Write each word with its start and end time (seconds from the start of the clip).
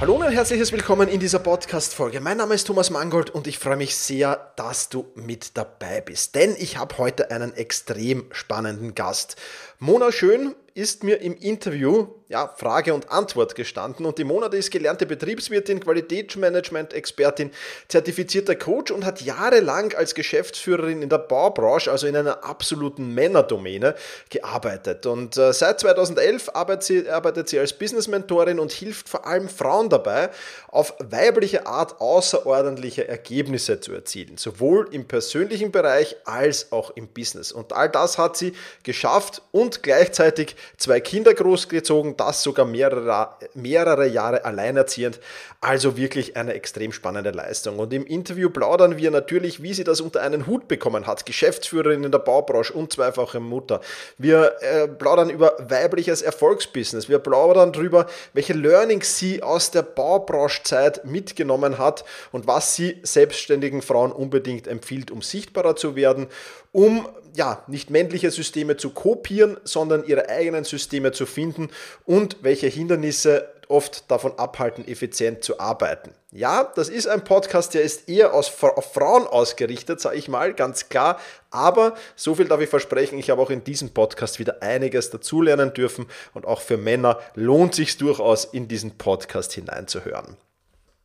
Hallo 0.00 0.14
und 0.14 0.32
herzliches 0.32 0.72
Willkommen 0.72 1.08
in 1.08 1.20
dieser 1.20 1.40
Podcast-Folge. 1.40 2.22
Mein 2.22 2.38
Name 2.38 2.54
ist 2.54 2.66
Thomas 2.66 2.88
Mangold 2.88 3.28
und 3.28 3.46
ich 3.46 3.58
freue 3.58 3.76
mich 3.76 3.94
sehr, 3.96 4.50
dass 4.56 4.88
du 4.88 5.04
mit 5.14 5.58
dabei 5.58 6.00
bist. 6.00 6.34
Denn 6.34 6.56
ich 6.58 6.78
habe 6.78 6.96
heute 6.96 7.30
einen 7.30 7.52
extrem 7.52 8.24
spannenden 8.32 8.94
Gast. 8.94 9.36
Mona 9.82 10.12
Schön 10.12 10.54
ist 10.74 11.04
mir 11.04 11.22
im 11.22 11.34
Interview 11.36 12.08
ja, 12.30 12.46
Frage 12.56 12.94
und 12.94 13.10
Antwort 13.10 13.56
gestanden 13.56 14.06
und 14.06 14.16
die 14.16 14.24
Monate 14.24 14.56
ist 14.56 14.70
gelernte 14.70 15.04
Betriebswirtin, 15.04 15.80
Qualitätsmanagement-Expertin, 15.80 17.50
zertifizierter 17.88 18.54
Coach 18.54 18.92
und 18.92 19.04
hat 19.04 19.20
jahrelang 19.20 19.92
als 19.94 20.14
Geschäftsführerin 20.14 21.02
in 21.02 21.08
der 21.08 21.18
Baubranche, 21.18 21.90
also 21.90 22.06
in 22.06 22.14
einer 22.14 22.44
absoluten 22.44 23.14
Männerdomäne, 23.14 23.96
gearbeitet. 24.28 25.06
Und 25.06 25.36
äh, 25.36 25.52
seit 25.52 25.80
2011 25.80 26.50
arbeitet 26.54 26.84
sie, 26.84 27.08
arbeitet 27.10 27.48
sie 27.48 27.58
als 27.58 27.72
Business-Mentorin 27.72 28.60
und 28.60 28.70
hilft 28.70 29.08
vor 29.08 29.26
allem 29.26 29.48
Frauen 29.48 29.88
dabei, 29.88 30.30
auf 30.68 30.94
weibliche 31.00 31.66
Art 31.66 32.00
außerordentliche 32.00 33.08
Ergebnisse 33.08 33.80
zu 33.80 33.92
erzielen, 33.92 34.36
sowohl 34.36 34.88
im 34.92 35.08
persönlichen 35.08 35.72
Bereich 35.72 36.16
als 36.26 36.70
auch 36.70 36.92
im 36.94 37.08
Business. 37.08 37.50
Und 37.50 37.72
all 37.72 37.88
das 37.88 38.18
hat 38.18 38.36
sie 38.36 38.52
geschafft 38.84 39.42
und 39.50 39.69
gleichzeitig 39.82 40.56
zwei 40.76 41.00
Kinder 41.00 41.34
großgezogen, 41.34 42.16
das 42.16 42.42
sogar 42.42 42.66
mehrere, 42.66 43.30
mehrere 43.54 44.06
Jahre 44.06 44.44
alleinerziehend. 44.44 45.20
Also 45.62 45.96
wirklich 45.96 46.36
eine 46.36 46.54
extrem 46.54 46.90
spannende 46.90 47.30
Leistung. 47.30 47.78
Und 47.78 47.92
im 47.92 48.06
Interview 48.06 48.48
plaudern 48.48 48.96
wir 48.96 49.10
natürlich, 49.10 49.62
wie 49.62 49.74
sie 49.74 49.84
das 49.84 50.00
unter 50.00 50.22
einen 50.22 50.46
Hut 50.46 50.68
bekommen 50.68 51.06
hat. 51.06 51.26
Geschäftsführerin 51.26 52.02
in 52.02 52.10
der 52.10 52.18
Baubranche 52.18 52.72
und 52.72 52.92
zweifache 52.92 53.40
Mutter. 53.40 53.80
Wir 54.16 54.56
äh, 54.60 54.88
plaudern 54.88 55.28
über 55.28 55.54
weibliches 55.58 56.22
Erfolgsbusiness. 56.22 57.08
Wir 57.08 57.18
plaudern 57.18 57.72
darüber, 57.72 58.06
welche 58.32 58.54
Learnings 58.54 59.18
sie 59.18 59.42
aus 59.42 59.70
der 59.70 59.82
Baubranchezeit 59.82 61.04
mitgenommen 61.04 61.78
hat 61.78 62.04
und 62.32 62.46
was 62.46 62.74
sie 62.74 62.98
selbstständigen 63.02 63.82
Frauen 63.82 64.12
unbedingt 64.12 64.66
empfiehlt, 64.66 65.10
um 65.10 65.20
sichtbarer 65.20 65.76
zu 65.76 65.94
werden, 65.94 66.28
um 66.72 67.06
ja, 67.34 67.64
nicht 67.66 67.90
männliche 67.90 68.30
Systeme 68.30 68.76
zu 68.76 68.90
kopieren, 68.90 69.56
sondern 69.64 70.04
ihre 70.04 70.28
eigenen 70.28 70.64
Systeme 70.64 71.12
zu 71.12 71.26
finden 71.26 71.68
und 72.04 72.38
welche 72.42 72.66
Hindernisse 72.66 73.48
oft 73.70 74.10
davon 74.10 74.38
abhalten, 74.38 74.86
effizient 74.86 75.44
zu 75.44 75.60
arbeiten. 75.60 76.12
Ja, 76.32 76.64
das 76.74 76.88
ist 76.88 77.06
ein 77.06 77.24
Podcast, 77.24 77.74
der 77.74 77.82
ist 77.82 78.08
eher 78.08 78.34
aus, 78.34 78.52
auf 78.62 78.92
Frauen 78.92 79.26
ausgerichtet, 79.26 80.00
sage 80.00 80.16
ich 80.16 80.28
mal, 80.28 80.54
ganz 80.54 80.88
klar. 80.88 81.18
Aber 81.50 81.94
so 82.16 82.34
viel 82.34 82.46
darf 82.46 82.60
ich 82.60 82.68
versprechen, 82.68 83.18
ich 83.18 83.30
habe 83.30 83.40
auch 83.40 83.50
in 83.50 83.64
diesem 83.64 83.90
Podcast 83.90 84.38
wieder 84.38 84.62
einiges 84.62 85.10
dazulernen 85.10 85.72
dürfen 85.72 86.06
und 86.34 86.46
auch 86.46 86.60
für 86.60 86.76
Männer 86.76 87.18
lohnt 87.34 87.74
sich 87.74 87.96
durchaus 87.96 88.44
in 88.44 88.68
diesen 88.68 88.98
Podcast 88.98 89.52
hineinzuhören. 89.52 90.36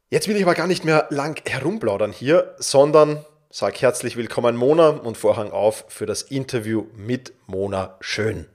Jetzt 0.10 0.28
will 0.28 0.36
ich 0.36 0.44
aber 0.44 0.56
gar 0.56 0.68
nicht 0.68 0.86
mehr 0.86 1.08
lang 1.10 1.42
herumplaudern 1.48 2.12
hier, 2.12 2.56
sondern 2.58 3.26
Sag 3.58 3.82
herzlich 3.82 4.18
willkommen 4.18 4.58
Mona 4.58 4.90
und 4.90 5.16
Vorhang 5.16 5.50
auf 5.50 5.86
für 5.88 6.06
das 6.06 6.24
Interview 6.24 6.88
mit 6.94 7.32
Mona 7.48 7.96
Schön. 8.02 8.48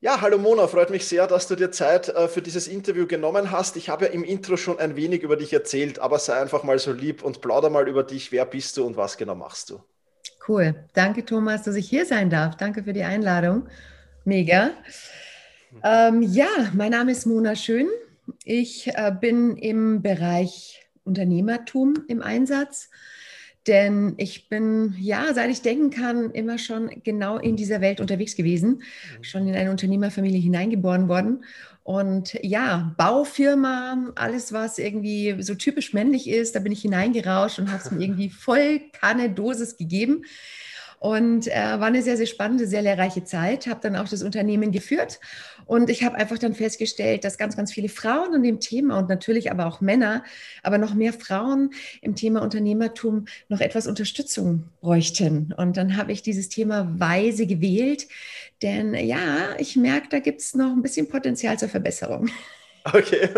Ja, 0.00 0.20
hallo 0.20 0.38
Mona, 0.38 0.68
freut 0.68 0.90
mich 0.90 1.04
sehr, 1.04 1.26
dass 1.26 1.48
du 1.48 1.56
dir 1.56 1.72
Zeit 1.72 2.10
äh, 2.10 2.28
für 2.28 2.40
dieses 2.40 2.68
Interview 2.68 3.08
genommen 3.08 3.50
hast. 3.50 3.76
Ich 3.76 3.88
habe 3.88 4.04
ja 4.04 4.12
im 4.12 4.22
Intro 4.22 4.56
schon 4.56 4.78
ein 4.78 4.94
wenig 4.94 5.24
über 5.24 5.34
dich 5.34 5.52
erzählt, 5.52 5.98
aber 5.98 6.20
sei 6.20 6.40
einfach 6.40 6.62
mal 6.62 6.78
so 6.78 6.92
lieb 6.92 7.24
und 7.24 7.40
plauder 7.40 7.70
mal 7.70 7.88
über 7.88 8.04
dich. 8.04 8.30
Wer 8.30 8.46
bist 8.46 8.76
du 8.76 8.86
und 8.86 8.96
was 8.96 9.18
genau 9.18 9.34
machst 9.34 9.70
du? 9.70 9.82
Cool. 10.46 10.76
Danke, 10.94 11.24
Thomas, 11.24 11.64
dass 11.64 11.74
ich 11.74 11.88
hier 11.88 12.06
sein 12.06 12.30
darf. 12.30 12.56
Danke 12.56 12.84
für 12.84 12.92
die 12.92 13.02
Einladung. 13.02 13.66
Mega. 14.24 14.70
Ähm, 15.82 16.22
ja, 16.22 16.70
mein 16.72 16.92
Name 16.92 17.10
ist 17.10 17.26
Mona 17.26 17.56
Schön. 17.56 17.88
Ich 18.44 18.86
äh, 18.94 19.10
bin 19.10 19.56
im 19.56 20.02
Bereich 20.02 20.86
Unternehmertum 21.02 22.04
im 22.06 22.22
Einsatz 22.22 22.90
denn 23.66 24.14
ich 24.16 24.48
bin, 24.48 24.94
ja, 24.98 25.34
seit 25.34 25.50
ich 25.50 25.62
denken 25.62 25.90
kann, 25.90 26.30
immer 26.30 26.58
schon 26.58 26.90
genau 27.04 27.36
in 27.38 27.56
dieser 27.56 27.80
Welt 27.80 28.00
unterwegs 28.00 28.34
gewesen, 28.36 28.82
mhm. 29.18 29.24
schon 29.24 29.46
in 29.46 29.54
eine 29.54 29.70
Unternehmerfamilie 29.70 30.40
hineingeboren 30.40 31.08
worden. 31.08 31.44
Und 31.82 32.38
ja, 32.42 32.94
Baufirma, 32.96 34.12
alles, 34.14 34.52
was 34.52 34.78
irgendwie 34.78 35.42
so 35.42 35.54
typisch 35.54 35.92
männlich 35.92 36.28
ist, 36.28 36.54
da 36.54 36.60
bin 36.60 36.72
ich 36.72 36.82
hineingerauscht 36.82 37.58
und 37.58 37.70
habe 37.70 37.82
es 37.82 37.90
mir 37.90 38.02
irgendwie 38.02 38.30
voll 38.30 38.80
Kanne 38.92 39.30
Dosis 39.30 39.76
gegeben. 39.76 40.24
Und 41.00 41.48
äh, 41.48 41.54
war 41.54 41.86
eine 41.86 42.02
sehr, 42.02 42.18
sehr 42.18 42.26
spannende, 42.26 42.66
sehr 42.66 42.82
lehrreiche 42.82 43.24
Zeit. 43.24 43.66
Habe 43.66 43.80
dann 43.80 43.96
auch 43.96 44.06
das 44.06 44.22
Unternehmen 44.22 44.70
geführt. 44.70 45.18
Und 45.64 45.88
ich 45.88 46.04
habe 46.04 46.16
einfach 46.16 46.36
dann 46.36 46.54
festgestellt, 46.54 47.24
dass 47.24 47.38
ganz, 47.38 47.56
ganz 47.56 47.72
viele 47.72 47.88
Frauen 47.88 48.34
an 48.34 48.42
dem 48.42 48.60
Thema 48.60 48.98
und 48.98 49.08
natürlich 49.08 49.50
aber 49.50 49.64
auch 49.64 49.80
Männer, 49.80 50.22
aber 50.62 50.76
noch 50.76 50.92
mehr 50.92 51.14
Frauen 51.14 51.70
im 52.02 52.16
Thema 52.16 52.42
Unternehmertum 52.42 53.24
noch 53.48 53.60
etwas 53.60 53.86
Unterstützung 53.86 54.64
bräuchten. 54.82 55.54
Und 55.56 55.78
dann 55.78 55.96
habe 55.96 56.12
ich 56.12 56.20
dieses 56.20 56.50
Thema 56.50 56.86
weise 57.00 57.46
gewählt. 57.46 58.06
Denn 58.60 58.94
ja, 58.94 59.54
ich 59.56 59.76
merke, 59.76 60.08
da 60.10 60.18
gibt 60.18 60.42
es 60.42 60.54
noch 60.54 60.70
ein 60.70 60.82
bisschen 60.82 61.08
Potenzial 61.08 61.58
zur 61.58 61.70
Verbesserung. 61.70 62.28
Okay, 62.84 63.28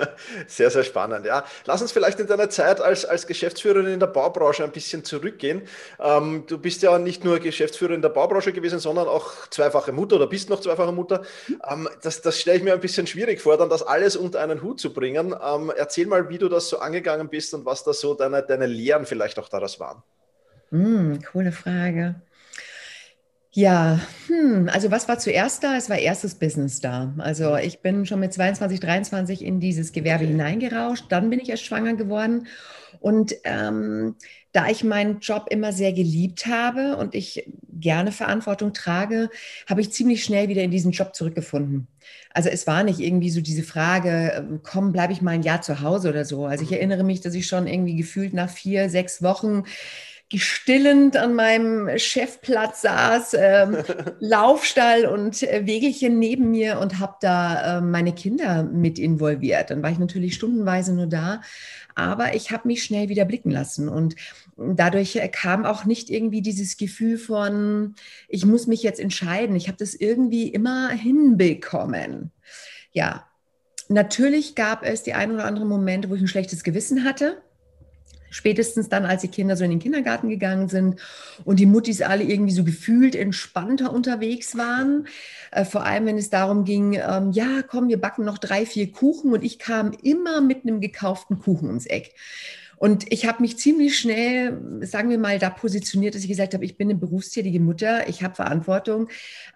sehr, 0.48 0.70
sehr 0.70 0.82
spannend. 0.82 1.24
Ja, 1.24 1.44
lass 1.66 1.80
uns 1.82 1.92
vielleicht 1.92 2.18
in 2.18 2.26
deiner 2.26 2.50
Zeit 2.50 2.80
als, 2.80 3.04
als 3.04 3.26
Geschäftsführerin 3.26 3.86
in 3.86 4.00
der 4.00 4.08
Baubranche 4.08 4.64
ein 4.64 4.72
bisschen 4.72 5.04
zurückgehen. 5.04 5.62
Ähm, 6.00 6.44
du 6.48 6.58
bist 6.58 6.82
ja 6.82 6.98
nicht 6.98 7.24
nur 7.24 7.38
Geschäftsführerin 7.38 7.96
in 7.96 8.02
der 8.02 8.08
Baubranche 8.08 8.52
gewesen, 8.52 8.80
sondern 8.80 9.06
auch 9.06 9.46
zweifache 9.50 9.92
Mutter 9.92 10.16
oder 10.16 10.26
bist 10.26 10.50
noch 10.50 10.60
zweifache 10.60 10.92
Mutter. 10.92 11.22
Ähm, 11.70 11.88
das 12.02 12.22
das 12.22 12.40
stelle 12.40 12.58
ich 12.58 12.64
mir 12.64 12.72
ein 12.72 12.80
bisschen 12.80 13.06
schwierig 13.06 13.40
vor, 13.40 13.56
dann 13.56 13.70
das 13.70 13.82
alles 13.82 14.16
unter 14.16 14.40
einen 14.40 14.62
Hut 14.62 14.80
zu 14.80 14.92
bringen. 14.92 15.34
Ähm, 15.40 15.72
erzähl 15.76 16.06
mal, 16.06 16.28
wie 16.28 16.38
du 16.38 16.48
das 16.48 16.68
so 16.68 16.78
angegangen 16.80 17.28
bist 17.28 17.54
und 17.54 17.64
was 17.64 17.84
da 17.84 17.92
so 17.92 18.14
deine, 18.14 18.42
deine 18.42 18.66
Lehren 18.66 19.06
vielleicht 19.06 19.38
auch 19.38 19.48
daraus 19.48 19.78
waren. 19.78 20.02
Mm, 20.70 21.18
coole 21.32 21.52
Frage. 21.52 22.20
Ja, 23.52 24.00
hm, 24.26 24.68
also 24.72 24.90
was 24.90 25.08
war 25.08 25.18
zuerst 25.18 25.64
da? 25.64 25.76
Es 25.76 25.88
war 25.88 25.98
erstes 25.98 26.34
Business 26.34 26.80
da. 26.80 27.14
Also 27.18 27.52
mhm. 27.52 27.58
ich 27.62 27.80
bin 27.80 28.04
schon 28.04 28.20
mit 28.20 28.32
22, 28.32 28.78
23 28.80 29.44
in 29.44 29.58
dieses 29.58 29.92
Gewerbe 29.92 30.24
hineingerauscht. 30.24 31.06
Dann 31.08 31.30
bin 31.30 31.40
ich 31.40 31.48
erst 31.48 31.64
schwanger 31.64 31.94
geworden. 31.94 32.46
Und 33.00 33.34
ähm, 33.44 34.16
da 34.52 34.68
ich 34.68 34.84
meinen 34.84 35.20
Job 35.20 35.46
immer 35.50 35.72
sehr 35.72 35.92
geliebt 35.92 36.46
habe 36.46 36.96
und 36.96 37.14
ich 37.14 37.48
gerne 37.70 38.12
Verantwortung 38.12 38.72
trage, 38.72 39.30
habe 39.68 39.80
ich 39.80 39.92
ziemlich 39.92 40.24
schnell 40.24 40.48
wieder 40.48 40.62
in 40.62 40.70
diesen 40.70 40.92
Job 40.92 41.14
zurückgefunden. 41.14 41.86
Also 42.32 42.48
es 42.50 42.66
war 42.66 42.82
nicht 42.82 43.00
irgendwie 43.00 43.30
so 43.30 43.40
diese 43.40 43.62
Frage, 43.62 44.32
ähm, 44.36 44.60
komm, 44.62 44.92
bleibe 44.92 45.12
ich 45.12 45.22
mal 45.22 45.32
ein 45.32 45.42
Jahr 45.42 45.62
zu 45.62 45.80
Hause 45.80 46.10
oder 46.10 46.24
so. 46.24 46.46
Also 46.46 46.64
ich 46.64 46.70
mhm. 46.70 46.76
erinnere 46.76 47.04
mich, 47.04 47.20
dass 47.20 47.34
ich 47.34 47.46
schon 47.46 47.66
irgendwie 47.66 47.96
gefühlt 47.96 48.34
nach 48.34 48.50
vier, 48.50 48.90
sechs 48.90 49.22
Wochen 49.22 49.64
gestillend 50.30 51.16
an 51.16 51.34
meinem 51.34 51.98
Chefplatz 51.98 52.82
saß, 52.82 53.34
ähm, 53.34 53.78
Laufstall 54.20 55.06
und 55.06 55.42
äh, 55.42 55.66
Wegelchen 55.66 56.18
neben 56.18 56.50
mir 56.50 56.80
und 56.80 56.98
habe 56.98 57.16
da 57.20 57.78
äh, 57.78 57.80
meine 57.80 58.12
Kinder 58.12 58.62
mit 58.62 58.98
involviert. 58.98 59.70
Dann 59.70 59.82
war 59.82 59.90
ich 59.90 59.98
natürlich 59.98 60.34
stundenweise 60.34 60.92
nur 60.92 61.06
da, 61.06 61.40
aber 61.94 62.34
ich 62.34 62.50
habe 62.50 62.68
mich 62.68 62.84
schnell 62.84 63.08
wieder 63.08 63.24
blicken 63.24 63.50
lassen 63.50 63.88
und 63.88 64.16
dadurch 64.56 65.16
äh, 65.16 65.28
kam 65.28 65.64
auch 65.64 65.86
nicht 65.86 66.10
irgendwie 66.10 66.42
dieses 66.42 66.76
Gefühl 66.76 67.16
von, 67.16 67.94
ich 68.28 68.44
muss 68.44 68.66
mich 68.66 68.82
jetzt 68.82 69.00
entscheiden. 69.00 69.56
Ich 69.56 69.68
habe 69.68 69.78
das 69.78 69.94
irgendwie 69.94 70.48
immer 70.48 70.90
hinbekommen. 70.90 72.32
Ja, 72.92 73.26
natürlich 73.88 74.54
gab 74.54 74.84
es 74.84 75.02
die 75.02 75.14
ein 75.14 75.32
oder 75.32 75.46
anderen 75.46 75.68
Momente, 75.68 76.10
wo 76.10 76.14
ich 76.14 76.20
ein 76.20 76.28
schlechtes 76.28 76.64
Gewissen 76.64 77.04
hatte 77.04 77.40
Spätestens 78.30 78.88
dann, 78.88 79.04
als 79.04 79.22
die 79.22 79.28
Kinder 79.28 79.56
so 79.56 79.64
in 79.64 79.70
den 79.70 79.78
Kindergarten 79.78 80.28
gegangen 80.28 80.68
sind 80.68 81.00
und 81.44 81.58
die 81.58 81.66
Muttis 81.66 82.02
alle 82.02 82.24
irgendwie 82.24 82.52
so 82.52 82.64
gefühlt 82.64 83.14
entspannter 83.14 83.92
unterwegs 83.92 84.56
waren. 84.56 85.06
Äh, 85.50 85.64
vor 85.64 85.84
allem, 85.84 86.06
wenn 86.06 86.18
es 86.18 86.30
darum 86.30 86.64
ging, 86.64 86.94
ähm, 86.94 87.32
ja, 87.32 87.62
komm, 87.66 87.88
wir 87.88 88.00
backen 88.00 88.24
noch 88.24 88.38
drei, 88.38 88.66
vier 88.66 88.92
Kuchen 88.92 89.32
und 89.32 89.42
ich 89.42 89.58
kam 89.58 89.92
immer 90.02 90.40
mit 90.40 90.64
einem 90.64 90.80
gekauften 90.80 91.38
Kuchen 91.38 91.68
ums 91.68 91.86
Eck. 91.86 92.14
Und 92.78 93.12
ich 93.12 93.26
habe 93.26 93.42
mich 93.42 93.58
ziemlich 93.58 93.98
schnell, 93.98 94.60
sagen 94.82 95.10
wir 95.10 95.18
mal, 95.18 95.38
da 95.38 95.50
positioniert, 95.50 96.14
dass 96.14 96.22
ich 96.22 96.28
gesagt 96.28 96.54
habe, 96.54 96.64
ich 96.64 96.76
bin 96.76 96.88
eine 96.88 96.98
berufstätige 96.98 97.58
Mutter, 97.58 98.08
ich 98.08 98.22
habe 98.22 98.36
Verantwortung. 98.36 99.08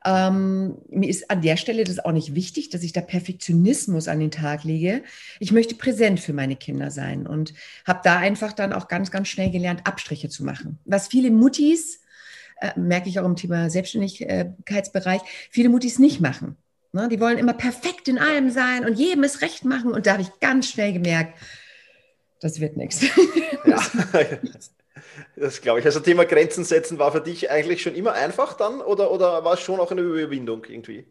Ähm, 0.05 0.77
mir 0.91 1.09
ist 1.09 1.31
an 1.31 1.41
der 1.41 1.57
Stelle 1.57 1.85
das 1.85 2.01
auch 2.01 2.11
nicht 2.11 2.35
wichtig, 2.35 2.71
dass 2.71 2.83
ich 2.83 2.93
da 2.93 3.01
Perfektionismus 3.01 4.09
an 4.09 4.19
den 4.19 4.33
Tag 4.33 4.65
lege. 4.65 5.03
Ich 5.39 5.53
möchte 5.53 5.77
präsent 5.77 6.19
für 6.19 6.33
meine 6.33 6.57
Kinder 6.57 6.91
sein 6.91 7.27
und 7.27 7.55
habe 7.87 8.01
da 8.03 8.19
einfach 8.19 8.53
dann 8.53 8.73
auch 8.73 8.89
ganz, 8.89 9.13
ganz 9.13 9.29
schnell 9.29 9.51
gelernt, 9.51 9.87
Abstriche 9.87 10.29
zu 10.29 10.45
machen. 10.45 10.81
Was 10.85 11.07
viele 11.07 11.31
Muttis, 11.31 12.01
äh, 12.61 12.79
merke 12.79 13.09
ich 13.09 13.21
auch 13.21 13.27
im 13.27 13.37
Thema 13.37 13.71
Selbstständigkeitsbereich, 13.71 15.21
viele 15.51 15.69
Muttis 15.69 16.01
nicht 16.01 16.21
machen. 16.21 16.57
Ne? 16.93 17.09
Die 17.09 17.21
wollen 17.21 17.39
immer 17.39 17.55
perfekt 17.55 18.09
in 18.09 18.19
allem 18.19 18.51
sein 18.51 18.85
und 18.85 18.99
jedem 18.99 19.23
es 19.23 19.43
recht 19.43 19.65
machen. 19.65 19.93
Und 19.93 20.07
da 20.07 20.13
habe 20.13 20.23
ich 20.23 20.41
ganz 20.41 20.69
schnell 20.69 20.93
gemerkt, 20.93 21.39
das 22.43 22.61
wird 22.61 22.77
nichts. 22.77 23.05
Ja, 23.65 23.81
das 25.37 25.61
glaube 25.61 25.79
ich. 25.79 25.87
Also 25.87 26.01
Thema 26.01 26.25
Grenzen 26.25 26.65
setzen 26.65 26.99
war 26.99 27.13
für 27.13 27.21
dich 27.21 27.49
eigentlich 27.49 27.81
schon 27.81 27.95
immer 27.95 28.13
einfach 28.13 28.55
dann 28.55 28.81
oder, 28.81 29.13
oder 29.13 29.45
war 29.45 29.55
es 29.55 29.61
schon 29.61 29.79
auch 29.79 29.93
eine 29.93 30.01
Überwindung 30.01 30.65
irgendwie? 30.69 31.07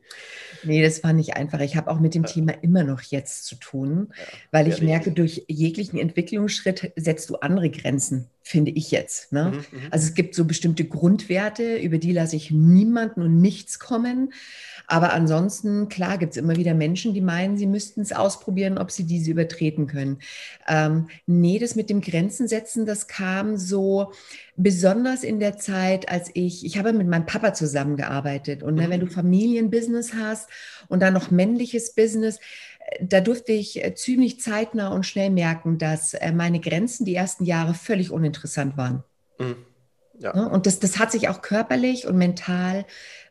Nee, 0.64 0.84
das 0.84 1.02
war 1.04 1.14
nicht 1.14 1.36
einfach. 1.38 1.62
Ich 1.62 1.76
habe 1.78 1.90
auch 1.90 2.00
mit 2.00 2.14
dem 2.14 2.24
ja. 2.24 2.30
Thema 2.30 2.52
immer 2.62 2.84
noch 2.84 3.02
jetzt 3.02 3.46
zu 3.46 3.56
tun, 3.56 4.10
ja, 4.10 4.24
weil 4.52 4.68
ich 4.68 4.82
merke, 4.82 5.12
durch 5.12 5.46
jeglichen 5.48 5.98
Entwicklungsschritt 5.98 6.92
setzt 6.98 7.30
du 7.30 7.38
andere 7.38 7.70
Grenzen, 7.70 8.28
finde 8.44 8.72
ich 8.72 8.92
jetzt. 8.92 9.32
Ne? 9.32 9.52
Mhm, 9.52 9.80
mhm, 9.80 9.88
also 9.92 10.08
es 10.08 10.14
gibt 10.14 10.36
so 10.36 10.46
bestimmte 10.46 10.86
Grundwerte, 10.86 11.78
über 11.78 11.98
die 11.98 12.12
lasse 12.12 12.36
ich 12.36 12.52
niemanden 12.52 13.22
und 13.22 13.40
nichts 13.40 13.80
kommen. 13.80 14.34
Aber 14.88 15.14
ansonsten, 15.14 15.88
klar, 15.88 16.18
gibt 16.18 16.32
es 16.32 16.38
immer 16.38 16.58
wieder 16.58 16.74
Menschen, 16.74 17.14
die 17.14 17.22
meinen, 17.22 17.56
sie 17.56 17.68
müssten 17.68 18.02
es 18.02 18.12
ausprobieren, 18.12 18.78
ob 18.78 18.92
sie 18.92 19.06
diese 19.06 19.32
übertreten 19.32 19.88
können. 19.88 20.20
Ähm, 20.68 21.08
nee, 21.28 21.60
das 21.60 21.76
mit 21.76 21.90
dem 21.90 22.02
Grenzen 22.02 22.48
setzen, 22.48 22.86
das 22.86 23.08
kam 23.08 23.58
so 23.58 24.12
besonders 24.58 25.24
in 25.24 25.40
der 25.40 25.58
Zeit, 25.58 26.10
als 26.10 26.30
ich, 26.34 26.66
ich 26.66 26.78
habe 26.78 26.94
mit 26.94 27.08
meinem 27.08 27.26
Papa 27.26 27.54
zusammengearbeitet. 27.54 28.64
Und 28.64 28.76
ne, 28.76 28.90
wenn 28.90 29.00
du 29.00 29.06
mhm. 29.06 29.12
Familienbusiness 29.12 30.14
hast 30.14 30.50
und 30.88 31.02
dann 31.02 31.14
noch 31.14 31.32
männliches 31.32 31.94
Business, 31.94 32.40
da 33.00 33.22
durfte 33.22 33.52
ich 33.52 33.84
äh, 33.84 33.96
ziemlich 33.96 34.40
zeitnah 34.42 34.90
und 34.90 35.06
schnell 35.06 35.30
merken, 35.30 35.78
dass 35.78 36.14
äh, 36.14 36.32
meine 36.32 36.60
Grenzen 36.60 37.06
die 37.06 37.16
ersten 37.16 37.46
Jahre 37.46 37.74
völlig 37.74 38.12
uninteressant 38.12 38.78
waren. 38.78 39.04
Mhm. 39.40 39.56
Ja. 40.20 40.36
Ne, 40.36 40.50
und 40.50 40.66
das, 40.66 40.80
das 40.80 41.00
hat 41.00 41.12
sich 41.12 41.30
auch 41.30 41.42
körperlich 41.42 42.06
und 42.06 42.18
mental 42.18 42.86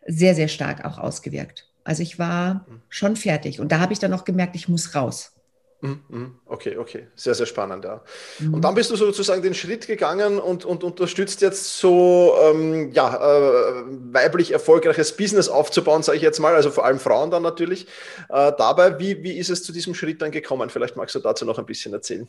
sehr, 0.07 0.35
sehr 0.35 0.49
stark 0.49 0.85
auch 0.85 0.99
ausgewirkt. 0.99 1.69
Also 1.85 2.03
ich 2.03 2.19
war 2.19 2.67
mhm. 2.69 2.83
schon 2.89 3.17
fertig 3.17 3.61
und 3.61 3.71
da 3.71 3.81
habe 3.81 3.93
ich 3.93 3.99
dann 3.99 4.12
auch 4.12 4.25
gemerkt, 4.25 4.57
ich 4.57 4.69
muss 4.69 4.95
raus. 4.95 5.33
Mhm, 5.82 6.00
mhm. 6.09 6.35
Okay, 6.47 6.77
okay, 6.77 7.06
sehr, 7.15 7.35
sehr 7.35 7.47
spannend, 7.47 7.85
ja. 7.85 8.03
Mhm. 8.38 8.55
Und 8.55 8.62
dann 8.62 8.75
bist 8.75 8.91
du 8.91 8.97
sozusagen 8.97 9.41
den 9.41 9.55
Schritt 9.55 9.87
gegangen 9.87 10.38
und, 10.38 10.65
und 10.65 10.85
unterstützt 10.85 11.41
jetzt 11.41 11.79
so 11.79 12.35
ähm, 12.43 12.93
ja, 12.93 13.17
äh, 13.17 13.82
weiblich 14.12 14.53
erfolgreiches 14.53 15.17
Business 15.17 15.49
aufzubauen, 15.49 16.03
sage 16.03 16.17
ich 16.17 16.23
jetzt 16.23 16.38
mal, 16.38 16.55
also 16.55 16.71
vor 16.71 16.85
allem 16.85 16.99
Frauen 16.99 17.31
dann 17.31 17.43
natürlich. 17.43 17.87
Äh, 18.29 18.53
dabei, 18.59 18.99
wie, 18.99 19.23
wie 19.23 19.38
ist 19.38 19.49
es 19.49 19.62
zu 19.62 19.73
diesem 19.73 19.94
Schritt 19.94 20.21
dann 20.21 20.31
gekommen? 20.31 20.69
Vielleicht 20.69 20.97
magst 20.97 21.15
du 21.15 21.19
dazu 21.19 21.47
noch 21.47 21.59
ein 21.59 21.67
bisschen 21.67 21.94
erzählen. 21.94 22.29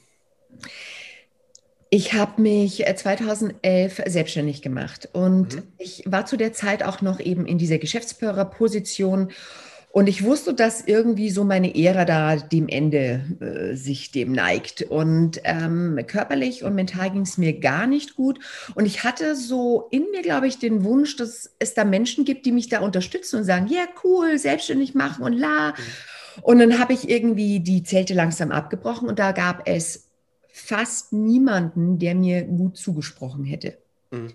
Ich 1.90 2.14
habe 2.14 2.42
mich 2.42 2.86
2011 2.86 4.00
äh, 4.00 4.10
selbstständig 4.10 4.62
gemacht 4.62 5.10
und 5.12 5.56
mhm. 5.56 5.64
ich 5.78 6.04
war 6.06 6.26
zu 6.26 6.38
der 6.38 6.54
Zeit 6.54 6.84
auch 6.84 7.02
noch 7.02 7.20
eben 7.20 7.46
in 7.46 7.58
dieser 7.58 7.80
Geschäftsführerposition 7.80 9.34
und 9.92 10.08
ich 10.08 10.24
wusste, 10.24 10.54
dass 10.54 10.82
irgendwie 10.82 11.30
so 11.30 11.44
meine 11.44 11.76
Ära 11.76 12.06
da 12.06 12.38
dem 12.38 12.70
Ende 12.70 13.26
äh, 13.42 13.76
sich 13.76 14.12
dem 14.12 14.32
neigt. 14.32 14.84
Und 14.84 15.42
ähm, 15.44 16.00
körperlich 16.08 16.64
und 16.64 16.76
mental 16.76 17.12
ging 17.12 17.24
es 17.24 17.38
mir 17.38 17.60
gar 17.60 17.88
nicht 17.88 18.16
gut. 18.16 18.40
Und 18.74 18.86
ich 18.86 19.04
hatte 19.04 19.36
so 19.36 19.90
in 19.92 20.06
mir, 20.12 20.22
glaube 20.22 20.48
ich, 20.48 20.60
den 20.60 20.86
Wunsch, 20.86 21.18
dass 21.18 21.52
es 21.60 21.74
da 21.74 21.84
Menschen 21.84 22.24
gibt, 22.24 22.46
die 22.46 22.54
mich 22.54 22.70
da 22.70 22.80
unterstützen 22.80 23.40
und 23.40 23.44
sagen, 23.44 23.68
ja, 23.68 23.86
cool, 24.04 24.38
selbstständig 24.38 24.96
machen 24.96 25.26
und 25.26 25.34
la. 25.34 25.72
Mhm. 25.72 26.42
Und 26.42 26.60
dann 26.60 26.80
habe 26.80 26.94
ich 26.94 27.10
irgendwie 27.10 27.60
die 27.60 27.84
Zelte 27.84 28.14
langsam 28.14 28.52
abgebrochen 28.52 29.10
und 29.10 29.20
da 29.20 29.34
gab 29.34 29.68
es 29.68 30.08
fast 30.48 31.12
niemanden, 31.12 32.00
der 32.00 32.16
mir 32.16 32.44
gut 32.44 32.78
zugesprochen 32.78 33.44
hätte. 33.44 33.78
Mhm. 34.12 34.32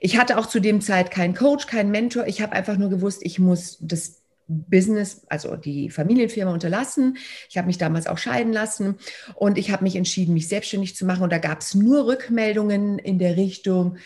Ich 0.00 0.18
hatte 0.18 0.38
auch 0.38 0.46
zu 0.46 0.58
dem 0.58 0.80
Zeit 0.80 1.12
keinen 1.12 1.34
Coach, 1.34 1.68
keinen 1.68 1.92
Mentor. 1.92 2.26
Ich 2.26 2.42
habe 2.42 2.54
einfach 2.54 2.76
nur 2.76 2.90
gewusst, 2.90 3.20
ich 3.22 3.38
muss 3.38 3.78
das 3.80 4.15
Business, 4.48 5.22
also 5.28 5.56
die 5.56 5.90
Familienfirma 5.90 6.52
unterlassen. 6.52 7.18
Ich 7.48 7.58
habe 7.58 7.66
mich 7.66 7.78
damals 7.78 8.06
auch 8.06 8.18
scheiden 8.18 8.52
lassen 8.52 8.96
und 9.34 9.58
ich 9.58 9.70
habe 9.70 9.84
mich 9.84 9.96
entschieden, 9.96 10.34
mich 10.34 10.48
selbstständig 10.48 10.94
zu 10.96 11.04
machen. 11.04 11.22
Und 11.22 11.32
da 11.32 11.38
gab 11.38 11.60
es 11.60 11.74
nur 11.74 12.06
Rückmeldungen 12.06 12.98
in 12.98 13.18
der 13.18 13.36
Richtung, 13.36 13.96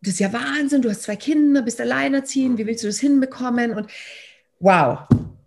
das 0.00 0.14
ist 0.14 0.20
ja 0.20 0.32
Wahnsinn, 0.32 0.82
du 0.82 0.90
hast 0.90 1.04
zwei 1.04 1.16
Kinder, 1.16 1.62
bist 1.62 1.80
alleinerziehend, 1.80 2.58
wie 2.58 2.66
willst 2.66 2.82
du 2.82 2.88
das 2.88 2.98
hinbekommen? 2.98 3.72
Und 3.72 3.88
wow, 4.58 5.00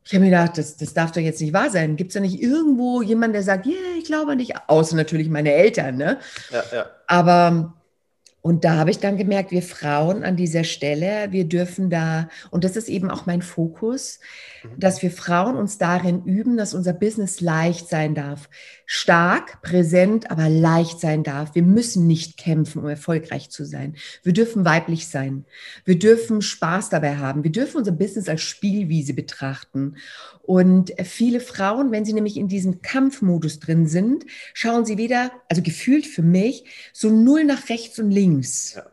ich 0.06 0.14
habe 0.14 0.24
mir 0.24 0.32
gedacht, 0.32 0.58
das, 0.58 0.78
das 0.78 0.94
darf 0.94 1.12
doch 1.12 1.22
jetzt 1.22 1.42
nicht 1.42 1.54
wahr 1.54 1.70
sein. 1.70 1.96
Gibt 1.96 2.10
es 2.10 2.14
da 2.14 2.20
nicht 2.20 2.42
irgendwo 2.42 3.02
jemanden, 3.02 3.34
der 3.34 3.44
sagt, 3.44 3.66
ja, 3.66 3.74
yeah, 3.74 3.98
ich 3.98 4.06
glaube 4.06 4.32
an 4.32 4.38
dich, 4.38 4.54
außer 4.68 4.96
natürlich 4.96 5.30
meine 5.30 5.52
Eltern, 5.52 5.98
ne? 5.98 6.20
Ja, 6.52 6.64
ja. 6.72 6.86
Aber 7.08 7.74
und 8.46 8.64
da 8.64 8.76
habe 8.76 8.92
ich 8.92 9.00
dann 9.00 9.18
gemerkt, 9.18 9.50
wir 9.50 9.64
Frauen 9.64 10.24
an 10.24 10.36
dieser 10.36 10.64
Stelle, 10.64 11.32
wir 11.32 11.46
dürfen 11.46 11.90
da, 11.90 12.30
und 12.52 12.64
das 12.64 12.76
ist 12.76 12.90
eben 12.90 13.10
auch 13.10 13.26
mein 13.26 13.42
Fokus, 13.42 14.20
mhm. 14.62 14.80
dass 14.80 15.02
wir 15.02 15.10
Frauen 15.10 15.56
uns 15.56 15.80
darin 15.80 16.24
üben, 16.26 16.56
dass 16.56 16.76
unser 16.76 16.94
Business 16.94 17.42
leicht 17.42 17.90
sein 17.90 18.14
darf. 18.14 18.48
Stark, 18.86 19.62
präsent, 19.62 20.30
aber 20.32 20.50
leicht 20.50 21.00
sein 21.00 21.24
darf. 21.24 21.56
Wir 21.56 21.64
müssen 21.64 22.08
nicht 22.08 22.38
kämpfen, 22.38 22.80
um 22.80 22.88
erfolgreich 22.88 23.50
zu 23.50 23.66
sein. 23.66 23.96
Wir 24.24 24.34
dürfen 24.34 24.66
weiblich 24.66 25.08
sein. 25.08 25.46
Wir 25.86 25.98
dürfen 25.98 26.42
Spaß 26.42 26.90
dabei 26.90 27.18
haben. 27.18 27.44
Wir 27.44 27.52
dürfen 27.52 27.78
unser 27.78 27.92
Business 27.92 28.30
als 28.30 28.42
Spielwiese 28.42 29.14
betrachten. 29.14 29.98
Und 30.44 30.94
viele 31.04 31.40
Frauen, 31.40 31.92
wenn 31.92 32.06
sie 32.06 32.14
nämlich 32.14 32.38
in 32.38 32.48
diesem 32.48 32.82
Kampfmodus 32.82 33.60
drin 33.60 33.88
sind, 33.88 34.26
schauen 34.54 34.86
sie 34.86 34.98
wieder, 34.98 35.32
also 35.50 35.62
gefühlt 35.62 36.06
für 36.06 36.22
mich, 36.22 36.66
so 36.94 37.10
null 37.10 37.44
nach 37.44 37.70
rechts 37.70 38.00
und 38.00 38.12
links. 38.12 38.76
Ja. 38.76 38.86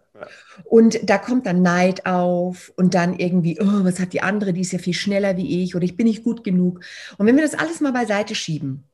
Und 0.65 1.01
da 1.09 1.19
kommt 1.19 1.47
dann 1.47 1.63
Neid 1.63 2.07
auf 2.07 2.73
und 2.77 2.95
dann 2.95 3.19
irgendwie, 3.19 3.59
oh, 3.61 3.85
was 3.85 3.99
hat 3.99 4.13
die 4.13 4.23
andere, 4.23 4.53
die 4.53 4.61
ist 4.61 4.73
ja 4.73 4.79
viel 4.79 4.95
schneller 4.95 5.37
wie 5.37 5.63
ich 5.63 5.75
oder 5.75 5.85
ich 5.85 5.97
bin 5.97 6.07
nicht 6.07 6.23
gut 6.23 6.45
genug. 6.45 6.81
Und 7.19 7.27
wenn 7.27 7.35
wir 7.35 7.43
das 7.43 7.59
alles 7.59 7.81
mal 7.81 7.93
beiseite 7.93 8.35
schieben 8.35 8.85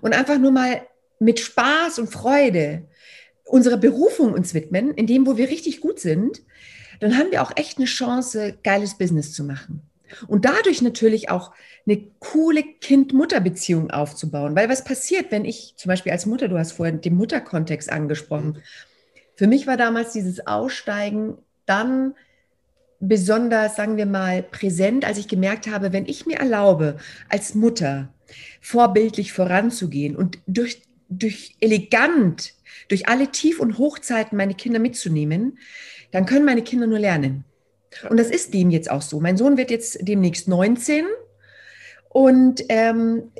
und 0.00 0.14
einfach 0.14 0.38
nur 0.38 0.50
mal 0.50 0.82
mit 1.18 1.40
Spaß 1.40 1.98
und 1.98 2.08
Freude 2.08 2.86
unserer 3.44 3.78
Berufung 3.78 4.32
uns 4.32 4.54
widmen, 4.54 4.92
in 4.94 5.06
dem, 5.06 5.26
wo 5.26 5.36
wir 5.36 5.48
richtig 5.48 5.80
gut 5.80 5.98
sind, 6.00 6.42
dann 7.00 7.16
haben 7.16 7.30
wir 7.30 7.42
auch 7.42 7.52
echt 7.56 7.78
eine 7.78 7.86
Chance, 7.86 8.58
geiles 8.62 8.98
Business 8.98 9.32
zu 9.32 9.44
machen. 9.44 9.82
Und 10.26 10.44
dadurch 10.44 10.82
natürlich 10.82 11.30
auch 11.30 11.52
eine 11.86 12.02
coole 12.18 12.62
Kind-Mutter-Beziehung 12.62 13.90
aufzubauen. 13.90 14.56
Weil 14.56 14.68
was 14.68 14.84
passiert, 14.84 15.30
wenn 15.30 15.44
ich 15.44 15.74
zum 15.76 15.90
Beispiel 15.90 16.12
als 16.12 16.26
Mutter, 16.26 16.48
du 16.48 16.58
hast 16.58 16.72
vorhin 16.72 17.00
den 17.00 17.14
Mutterkontext 17.16 17.90
angesprochen, 17.90 18.62
für 19.34 19.46
mich 19.46 19.66
war 19.66 19.76
damals 19.76 20.12
dieses 20.12 20.46
Aussteigen 20.46 21.38
dann 21.66 22.14
besonders, 23.00 23.76
sagen 23.76 23.96
wir 23.96 24.06
mal, 24.06 24.42
präsent, 24.42 25.04
als 25.04 25.18
ich 25.18 25.28
gemerkt 25.28 25.68
habe, 25.68 25.92
wenn 25.92 26.06
ich 26.06 26.26
mir 26.26 26.38
erlaube, 26.38 26.96
als 27.28 27.54
Mutter 27.54 28.12
vorbildlich 28.60 29.32
voranzugehen 29.32 30.16
und 30.16 30.38
durch, 30.46 30.82
durch 31.08 31.56
elegant, 31.60 32.54
durch 32.88 33.08
alle 33.08 33.28
Tief- 33.28 33.60
und 33.60 33.78
Hochzeiten 33.78 34.36
meine 34.36 34.54
Kinder 34.54 34.78
mitzunehmen, 34.78 35.58
dann 36.10 36.26
können 36.26 36.44
meine 36.44 36.62
Kinder 36.62 36.86
nur 36.86 36.98
lernen. 36.98 37.44
Und 38.08 38.18
das 38.18 38.30
ist 38.30 38.52
dem 38.52 38.70
jetzt 38.70 38.90
auch 38.90 39.02
so. 39.02 39.20
Mein 39.20 39.36
Sohn 39.36 39.56
wird 39.56 39.70
jetzt 39.70 39.98
demnächst 40.02 40.48
19 40.48 41.06
und 42.08 42.62
ähm, 42.68 43.30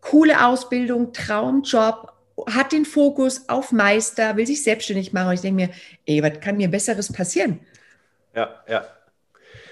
coole 0.00 0.46
Ausbildung, 0.46 1.12
Traumjob, 1.12 2.12
hat 2.48 2.72
den 2.72 2.86
Fokus 2.86 3.48
auf 3.48 3.72
Meister, 3.72 4.36
will 4.36 4.46
sich 4.46 4.62
selbstständig 4.62 5.12
machen. 5.12 5.28
Und 5.28 5.34
ich 5.34 5.40
denke 5.42 5.66
mir, 5.66 5.70
ey, 6.06 6.22
was 6.22 6.40
kann 6.40 6.56
mir 6.56 6.68
Besseres 6.68 7.12
passieren? 7.12 7.60
Ja, 8.34 8.62
ja. 8.66 8.84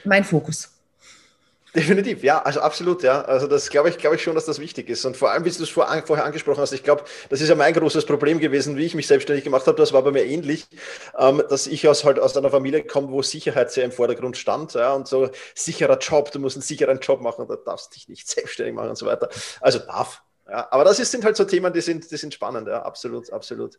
Mein 0.08 0.24
Fokus. 0.24 0.70
Definitiv, 1.74 2.24
ja, 2.24 2.40
also 2.40 2.60
absolut, 2.60 3.02
ja. 3.02 3.20
Also 3.22 3.46
das 3.46 3.68
glaube 3.68 3.90
ich, 3.90 3.98
glaube 3.98 4.16
ich 4.16 4.22
schon, 4.22 4.34
dass 4.34 4.46
das 4.46 4.58
wichtig 4.58 4.88
ist. 4.88 5.04
Und 5.04 5.18
vor 5.18 5.30
allem, 5.30 5.44
wie 5.44 5.50
du 5.50 5.62
es 5.62 5.68
vor, 5.68 5.86
vorher 6.06 6.24
angesprochen 6.24 6.60
hast, 6.60 6.72
ich 6.72 6.82
glaube, 6.82 7.04
das 7.28 7.42
ist 7.42 7.50
ja 7.50 7.54
mein 7.54 7.74
großes 7.74 8.06
Problem 8.06 8.40
gewesen, 8.40 8.78
wie 8.78 8.86
ich 8.86 8.94
mich 8.94 9.06
selbstständig 9.06 9.44
gemacht 9.44 9.66
habe. 9.66 9.76
Das 9.76 9.92
war 9.92 10.02
bei 10.02 10.10
mir 10.10 10.24
ähnlich, 10.24 10.66
ähm, 11.18 11.42
dass 11.50 11.66
ich 11.66 11.86
aus 11.86 12.04
halt 12.04 12.18
aus 12.18 12.34
einer 12.36 12.50
Familie 12.50 12.84
komme, 12.84 13.10
wo 13.10 13.20
Sicherheit 13.20 13.70
sehr 13.70 13.84
im 13.84 13.92
Vordergrund 13.92 14.38
stand, 14.38 14.72
ja, 14.74 14.94
und 14.94 15.06
so 15.06 15.28
sicherer 15.54 15.98
Job, 15.98 16.32
du 16.32 16.38
musst 16.40 16.56
einen 16.56 16.62
sicheren 16.62 17.00
Job 17.00 17.20
machen, 17.20 17.46
da 17.46 17.56
darfst 17.56 17.94
dich 17.94 18.08
nicht 18.08 18.26
selbstständig 18.28 18.74
machen 18.74 18.88
und 18.88 18.96
so 18.96 19.04
weiter. 19.04 19.28
Also 19.60 19.78
darf, 19.78 20.22
ja, 20.50 20.66
aber 20.70 20.84
das 20.84 20.98
ist, 20.98 21.10
sind 21.10 21.24
halt 21.24 21.36
so 21.36 21.44
Themen, 21.44 21.72
die 21.74 21.82
sind, 21.82 22.10
die 22.10 22.16
sind 22.16 22.32
spannend, 22.32 22.68
ja, 22.68 22.82
absolut, 22.82 23.30
absolut. 23.32 23.78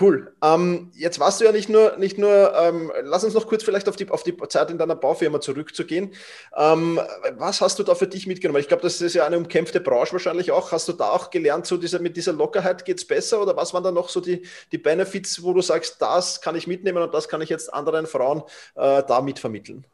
Cool. 0.00 0.34
Ähm, 0.42 0.90
jetzt 0.94 1.20
warst 1.20 1.40
du 1.40 1.44
ja 1.44 1.52
nicht 1.52 1.68
nur, 1.68 1.96
nicht 1.96 2.18
nur 2.18 2.52
ähm, 2.56 2.90
lass 3.02 3.22
uns 3.22 3.34
noch 3.34 3.46
kurz 3.46 3.62
vielleicht 3.62 3.88
auf 3.88 3.94
die, 3.94 4.08
auf 4.10 4.24
die 4.24 4.36
Zeit 4.48 4.70
in 4.70 4.78
deiner 4.78 4.96
Baufirma 4.96 5.40
zurückzugehen. 5.40 6.12
Ähm, 6.56 7.00
was 7.36 7.60
hast 7.60 7.78
du 7.78 7.84
da 7.84 7.94
für 7.94 8.08
dich 8.08 8.26
mitgenommen? 8.26 8.60
Ich 8.60 8.66
glaube, 8.66 8.82
das 8.82 9.00
ist 9.00 9.14
ja 9.14 9.24
eine 9.26 9.38
umkämpfte 9.38 9.80
Branche 9.80 10.12
wahrscheinlich 10.12 10.50
auch. 10.50 10.72
Hast 10.72 10.88
du 10.88 10.92
da 10.92 11.10
auch 11.10 11.30
gelernt, 11.30 11.66
so 11.66 11.76
dieser, 11.76 12.00
mit 12.00 12.16
dieser 12.16 12.32
Lockerheit 12.32 12.84
geht 12.84 12.98
es 12.98 13.06
besser 13.06 13.40
oder 13.40 13.56
was 13.56 13.72
waren 13.72 13.84
da 13.84 13.92
noch 13.92 14.08
so 14.08 14.20
die, 14.20 14.44
die 14.72 14.78
Benefits, 14.78 15.44
wo 15.44 15.52
du 15.52 15.62
sagst, 15.62 16.02
das 16.02 16.40
kann 16.40 16.56
ich 16.56 16.66
mitnehmen 16.66 17.02
und 17.02 17.14
das 17.14 17.28
kann 17.28 17.42
ich 17.42 17.48
jetzt 17.48 17.72
anderen 17.72 18.06
Frauen 18.06 18.42
äh, 18.74 19.04
da 19.06 19.20
mitvermitteln? 19.20 19.86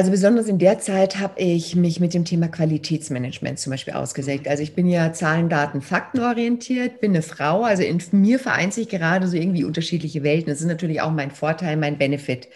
Also 0.00 0.12
besonders 0.12 0.46
in 0.46 0.58
der 0.58 0.78
Zeit 0.78 1.18
habe 1.18 1.38
ich 1.38 1.76
mich 1.76 2.00
mit 2.00 2.14
dem 2.14 2.24
Thema 2.24 2.48
Qualitätsmanagement 2.48 3.58
zum 3.58 3.70
Beispiel 3.70 3.92
ausgesägt. 3.92 4.48
Also 4.48 4.62
ich 4.62 4.74
bin 4.74 4.88
ja 4.88 5.12
Zahlen, 5.12 5.50
Daten, 5.50 5.82
Fakten 5.82 6.20
orientiert, 6.20 7.02
bin 7.02 7.10
eine 7.10 7.20
Frau, 7.20 7.64
also 7.64 7.82
in 7.82 8.00
mir 8.12 8.38
vereint 8.38 8.72
sich 8.72 8.88
gerade 8.88 9.28
so 9.28 9.36
irgendwie 9.36 9.62
unterschiedliche 9.62 10.22
Welten. 10.22 10.48
Das 10.48 10.62
ist 10.62 10.66
natürlich 10.66 11.02
auch 11.02 11.10
mein 11.10 11.30
Vorteil, 11.30 11.76
mein 11.76 11.98
Benefit. 11.98 12.48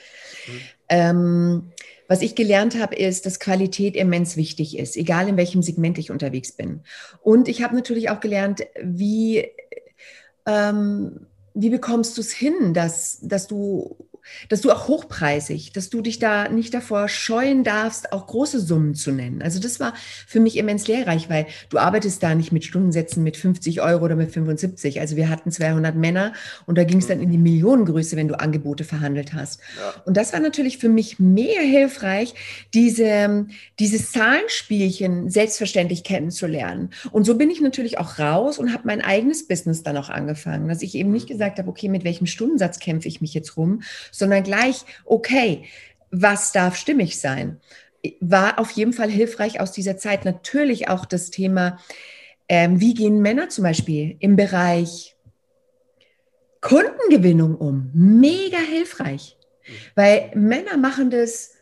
Mhm. 0.46 0.60
Ähm, 0.88 1.72
was 2.08 2.22
ich 2.22 2.34
gelernt 2.34 2.80
habe, 2.80 2.94
ist, 2.96 3.26
dass 3.26 3.38
Qualität 3.40 3.94
immens 3.94 4.38
wichtig 4.38 4.78
ist, 4.78 4.96
egal 4.96 5.28
in 5.28 5.36
welchem 5.36 5.60
Segment 5.60 5.98
ich 5.98 6.10
unterwegs 6.10 6.52
bin. 6.52 6.80
Und 7.20 7.48
ich 7.48 7.62
habe 7.62 7.74
natürlich 7.74 8.08
auch 8.08 8.20
gelernt, 8.20 8.62
wie, 8.82 9.48
ähm, 10.46 11.26
wie 11.52 11.68
bekommst 11.68 12.16
du 12.16 12.22
es 12.22 12.32
hin, 12.32 12.72
dass, 12.72 13.18
dass 13.20 13.46
du 13.48 13.98
dass 14.48 14.60
du 14.60 14.70
auch 14.70 14.88
hochpreisig, 14.88 15.72
dass 15.72 15.90
du 15.90 16.00
dich 16.00 16.18
da 16.18 16.48
nicht 16.48 16.74
davor 16.74 17.08
scheuen 17.08 17.64
darfst, 17.64 18.12
auch 18.12 18.26
große 18.26 18.60
Summen 18.60 18.94
zu 18.94 19.12
nennen. 19.12 19.42
Also 19.42 19.60
das 19.60 19.80
war 19.80 19.94
für 20.26 20.40
mich 20.40 20.56
immens 20.56 20.86
lehrreich, 20.86 21.28
weil 21.30 21.46
du 21.68 21.78
arbeitest 21.78 22.22
da 22.22 22.34
nicht 22.34 22.52
mit 22.52 22.64
Stundensätzen 22.64 23.22
mit 23.22 23.36
50 23.36 23.80
Euro 23.82 24.04
oder 24.04 24.16
mit 24.16 24.32
75. 24.32 25.00
Also 25.00 25.16
wir 25.16 25.28
hatten 25.28 25.50
200 25.50 25.94
Männer 25.94 26.32
und 26.66 26.78
da 26.78 26.84
ging 26.84 26.98
es 26.98 27.06
dann 27.06 27.20
in 27.20 27.30
die 27.30 27.38
Millionengröße, 27.38 28.16
wenn 28.16 28.28
du 28.28 28.38
Angebote 28.38 28.84
verhandelt 28.84 29.32
hast. 29.32 29.60
Ja. 29.78 30.02
Und 30.04 30.16
das 30.16 30.32
war 30.32 30.40
natürlich 30.40 30.78
für 30.78 30.88
mich 30.88 31.18
mehr 31.18 31.62
hilfreich, 31.62 32.34
diese, 32.72 33.46
dieses 33.78 34.12
Zahlenspielchen 34.12 35.30
selbstverständlich 35.30 36.04
kennenzulernen. 36.04 36.90
Und 37.10 37.24
so 37.24 37.36
bin 37.36 37.50
ich 37.50 37.60
natürlich 37.60 37.98
auch 37.98 38.18
raus 38.18 38.58
und 38.58 38.72
habe 38.72 38.84
mein 38.86 39.00
eigenes 39.00 39.46
Business 39.46 39.82
dann 39.82 39.96
auch 39.96 40.08
angefangen, 40.08 40.68
dass 40.68 40.82
ich 40.82 40.94
eben 40.94 41.10
nicht 41.10 41.28
mhm. 41.28 41.32
gesagt 41.32 41.58
habe, 41.58 41.68
okay, 41.68 41.88
mit 41.88 42.04
welchem 42.04 42.26
Stundensatz 42.26 42.78
kämpfe 42.78 43.08
ich 43.08 43.20
mich 43.20 43.34
jetzt 43.34 43.56
rum, 43.56 43.82
sondern 44.14 44.42
gleich, 44.42 44.84
okay, 45.04 45.64
was 46.10 46.52
darf 46.52 46.76
stimmig 46.76 47.18
sein? 47.18 47.60
War 48.20 48.58
auf 48.58 48.70
jeden 48.72 48.92
Fall 48.92 49.10
hilfreich 49.10 49.60
aus 49.60 49.72
dieser 49.72 49.96
Zeit. 49.96 50.24
Natürlich 50.24 50.88
auch 50.88 51.04
das 51.06 51.30
Thema, 51.30 51.78
ähm, 52.48 52.80
wie 52.80 52.94
gehen 52.94 53.20
Männer 53.20 53.48
zum 53.48 53.64
Beispiel 53.64 54.16
im 54.20 54.36
Bereich 54.36 55.16
Kundengewinnung 56.60 57.56
um? 57.56 57.90
Mega 57.94 58.58
hilfreich, 58.58 59.36
weil 59.94 60.30
Männer 60.34 60.76
machen 60.76 61.10
das 61.10 61.52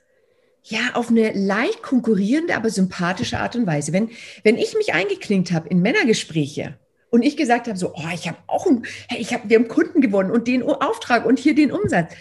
ja, 0.65 0.81
auf 0.95 1.11
eine 1.11 1.33
leicht 1.33 1.83
konkurrierende, 1.83 2.55
aber 2.55 2.71
sympathische 2.71 3.39
Art 3.39 3.57
und 3.57 3.67
Weise. 3.67 3.93
Wenn, 3.93 4.11
wenn 4.45 4.57
ich 4.57 4.77
mich 4.77 4.95
eingeklinkt 4.95 5.51
habe 5.51 5.69
in 5.69 5.83
Männergespräche 5.83 6.79
und 7.11 7.23
ich 7.23 7.37
gesagt 7.37 7.67
habe, 7.67 7.77
so, 7.77 7.95
oh, 7.95 8.09
ich 8.15 8.29
habe 8.29 8.39
auch, 8.47 8.67
ein, 8.67 8.85
hey, 9.09 9.21
ich 9.21 9.35
hab, 9.35 9.49
wir 9.49 9.59
haben 9.59 9.69
Kunden 9.69 10.01
gewonnen 10.01 10.31
und 10.31 10.47
den 10.47 10.63
Auftrag 10.63 11.27
und 11.27 11.39
hier 11.39 11.55
den 11.55 11.73
Umsatz, 11.73 12.15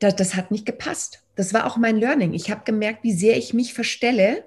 das, 0.00 0.16
das 0.16 0.34
hat 0.34 0.50
nicht 0.50 0.66
gepasst. 0.66 1.22
Das 1.34 1.54
war 1.54 1.66
auch 1.66 1.76
mein 1.76 1.96
Learning. 1.96 2.34
Ich 2.34 2.50
habe 2.50 2.62
gemerkt, 2.64 3.02
wie 3.04 3.12
sehr 3.12 3.36
ich 3.36 3.54
mich 3.54 3.74
verstelle. 3.74 4.44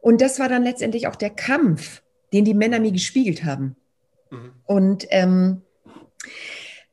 Und 0.00 0.20
das 0.20 0.38
war 0.38 0.48
dann 0.48 0.62
letztendlich 0.62 1.06
auch 1.06 1.16
der 1.16 1.30
Kampf, 1.30 2.02
den 2.32 2.44
die 2.44 2.54
Männer 2.54 2.78
mir 2.78 2.92
gespiegelt 2.92 3.44
haben. 3.44 3.76
Mhm. 4.30 4.52
Und 4.64 5.06
ähm, 5.10 5.62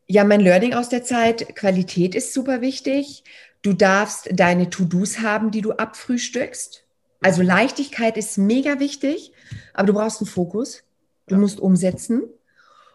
ja, 0.07 0.23
mein 0.23 0.41
Learning 0.41 0.73
aus 0.73 0.89
der 0.89 1.03
Zeit, 1.03 1.55
Qualität 1.55 2.15
ist 2.15 2.33
super 2.33 2.61
wichtig. 2.61 3.23
Du 3.61 3.73
darfst 3.73 4.29
deine 4.31 4.69
To-Dos 4.69 5.19
haben, 5.19 5.51
die 5.51 5.61
du 5.61 5.71
abfrühstückst. 5.71 6.85
Also 7.21 7.41
Leichtigkeit 7.41 8.17
ist 8.17 8.37
mega 8.37 8.79
wichtig, 8.79 9.31
aber 9.73 9.87
du 9.87 9.93
brauchst 9.93 10.21
einen 10.21 10.29
Fokus. 10.29 10.83
Du 11.27 11.35
ja. 11.35 11.41
musst 11.41 11.59
umsetzen. 11.59 12.23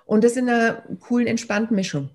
Und 0.05 0.25
das 0.25 0.37
in 0.37 0.49
einer 0.49 0.83
coolen, 1.01 1.27
entspannten 1.27 1.75
Mischung. 1.75 2.11